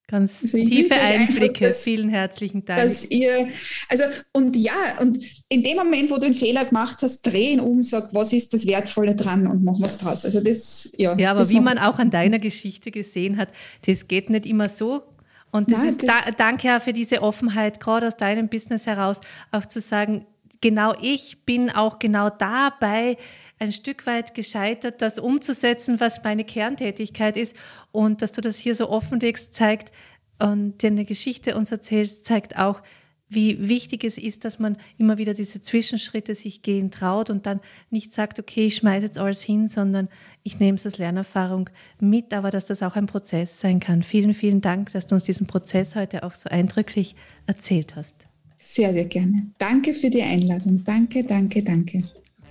Ganz 0.10 0.41
also 0.41 0.58
tiefe 0.58 0.96
Einblicke. 0.96 1.46
Einfach, 1.46 1.60
dass, 1.60 1.84
Vielen 1.84 2.08
herzlichen 2.08 2.63
Dank. 2.63 2.82
Dass 2.82 3.06
ihr, 3.10 3.50
also, 3.89 4.06
und 4.32 4.56
ja, 4.56 4.72
und 5.02 5.20
in 5.50 5.63
dem 5.63 5.76
Moment, 5.76 6.10
wo 6.10 6.15
du 6.15 6.28
einen 6.28 6.34
Fehler 6.34 6.63
gemacht 6.63 7.00
hast, 7.02 7.24
drehen 7.24 7.60
um, 7.60 7.84
sag, 7.84 8.13
was 8.13 8.32
ist 8.32 8.54
das 8.54 8.65
Wertvolle 8.65 9.15
dran 9.15 9.48
und 9.48 9.65
mach 9.65 9.80
was 9.82 9.98
draus. 9.98 10.24
Also 10.24 10.39
das, 10.39 10.89
ja. 10.98 11.17
Ja, 11.17 11.32
aber 11.32 11.50
wie 11.50 11.60
man 11.60 11.78
auch 11.78 12.00
an 12.00 12.10
deiner 12.10 12.39
Geschichte 12.39 12.89
gesehen 12.89 13.36
hat, 13.36 13.50
das 13.86 14.08
geht 14.08 14.30
nicht 14.30 14.46
immer 14.46 14.70
so. 14.70 15.04
Und 15.52 15.72
das 15.72 15.80
Nein, 15.80 15.89
ist, 15.89 16.04
das 16.04 16.26
da, 16.26 16.32
danke 16.32 16.74
auch 16.76 16.82
für 16.82 16.93
diese 16.93 17.22
Offenheit, 17.22 17.82
gerade 17.82 18.08
aus 18.08 18.15
deinem 18.15 18.48
Business 18.48 18.86
heraus, 18.86 19.20
auch 19.52 19.65
zu 19.65 19.82
sagen, 19.82 20.26
genau 20.62 20.93
ich 21.02 21.43
bin 21.46 21.70
auch 21.70 22.00
genau 22.00 22.30
dabei, 22.30 23.17
ein 23.60 23.72
Stück 23.72 24.06
weit 24.06 24.34
gescheitert, 24.34 25.02
das 25.02 25.20
umzusetzen, 25.20 26.00
was 26.00 26.24
meine 26.24 26.43
Kerntätigkeit 26.43 27.38
ist. 27.38 27.56
Und 27.91 28.22
dass 28.22 28.32
du 28.32 28.41
das 28.41 28.58
hier 28.58 28.76
so 28.76 28.89
offenlegst, 28.89 29.54
zeigt 29.54 29.91
und 30.39 30.82
dir 30.82 30.88
eine 30.88 31.06
Geschichte 31.06 31.56
uns 31.56 31.72
erzählst, 31.72 32.26
zeigt 32.26 32.58
auch, 32.58 32.82
wie 33.30 33.67
wichtig 33.67 34.04
es 34.04 34.17
ist, 34.17 34.46
dass 34.46 34.58
man 34.58 34.78
immer 34.98 35.17
wieder 35.17 35.34
diese 35.34 35.62
Zwischenschritte 35.62 36.34
sich 36.34 36.62
gehen 36.62 36.91
traut 36.91 37.30
und 37.30 37.46
dann 37.46 37.60
nicht 37.89 38.13
sagt, 38.13 38.39
okay, 38.39 38.67
ich 38.67 38.78
schmeiße 38.78 39.06
jetzt 39.06 39.17
alles 39.17 39.41
hin, 39.41 39.67
sondern 39.67 40.08
ich 40.43 40.60
nehme 40.60 40.76
es 40.76 40.86
als 40.86 40.98
Lernerfahrung 40.98 41.70
mit, 42.00 42.34
aber 42.34 42.52
dass 42.52 42.65
das 42.65 42.84
auch 42.84 42.96
ein 42.96 43.06
Prozess 43.06 43.60
sein 43.60 43.80
kann. 43.80 44.04
Vielen, 44.04 44.34
vielen 44.34 44.62
Dank, 44.62 44.93
dass 44.93 45.08
du 45.08 45.15
uns 45.15 45.26
diesen 45.26 45.46
Prozess 45.46 45.96
heute 45.96 46.24
auch 46.24 46.36
so 46.36 46.50
eindrücklich 46.50 47.15
erzählt 47.48 47.96
hast. 47.96 48.15
Sehr, 48.60 48.93
sehr 48.93 49.06
gerne. 49.06 49.48
Danke 49.58 49.93
für 49.93 50.10
die 50.10 50.24
Einladung. 50.24 50.84
Danke, 50.84 51.24
danke, 51.24 51.63
danke. 51.63 52.02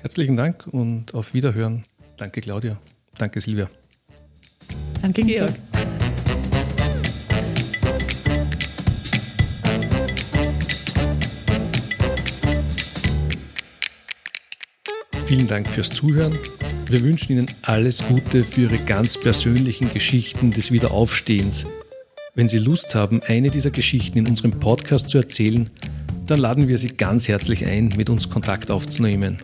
Herzlichen 0.07 0.37
Dank 0.37 0.69
und 0.69 1.15
auf 1.15 1.35
Wiederhören. 1.35 1.85
Danke, 2.17 2.41
Claudia. 2.41 2.79
Danke, 3.19 3.41
Silvia. 3.41 3.69
Danke, 5.03 5.23
Georg. 5.23 5.53
Vielen 15.25 15.49
Dank 15.49 15.67
fürs 15.67 15.89
Zuhören. 15.89 16.39
Wir 16.89 17.03
wünschen 17.03 17.33
Ihnen 17.33 17.51
alles 17.63 18.07
Gute 18.07 18.45
für 18.45 18.61
Ihre 18.61 18.79
ganz 18.79 19.19
persönlichen 19.19 19.93
Geschichten 19.93 20.53
des 20.53 20.71
Wiederaufstehens. 20.71 21.67
Wenn 22.37 22.47
Sie 22.49 22.59
Lust 22.59 22.95
haben, 22.95 23.23
eine 23.27 23.51
dieser 23.51 23.73
Geschichten 23.73 24.19
in 24.19 24.29
unserem 24.29 24.53
Podcast 24.53 25.09
zu 25.09 25.19
erzählen, 25.19 25.69
dann 26.27 26.39
laden 26.39 26.69
wir 26.69 26.79
Sie 26.79 26.97
ganz 26.97 27.27
herzlich 27.27 27.67
ein, 27.67 27.89
mit 27.97 28.09
uns 28.09 28.31
Kontakt 28.31 28.71
aufzunehmen. 28.71 29.39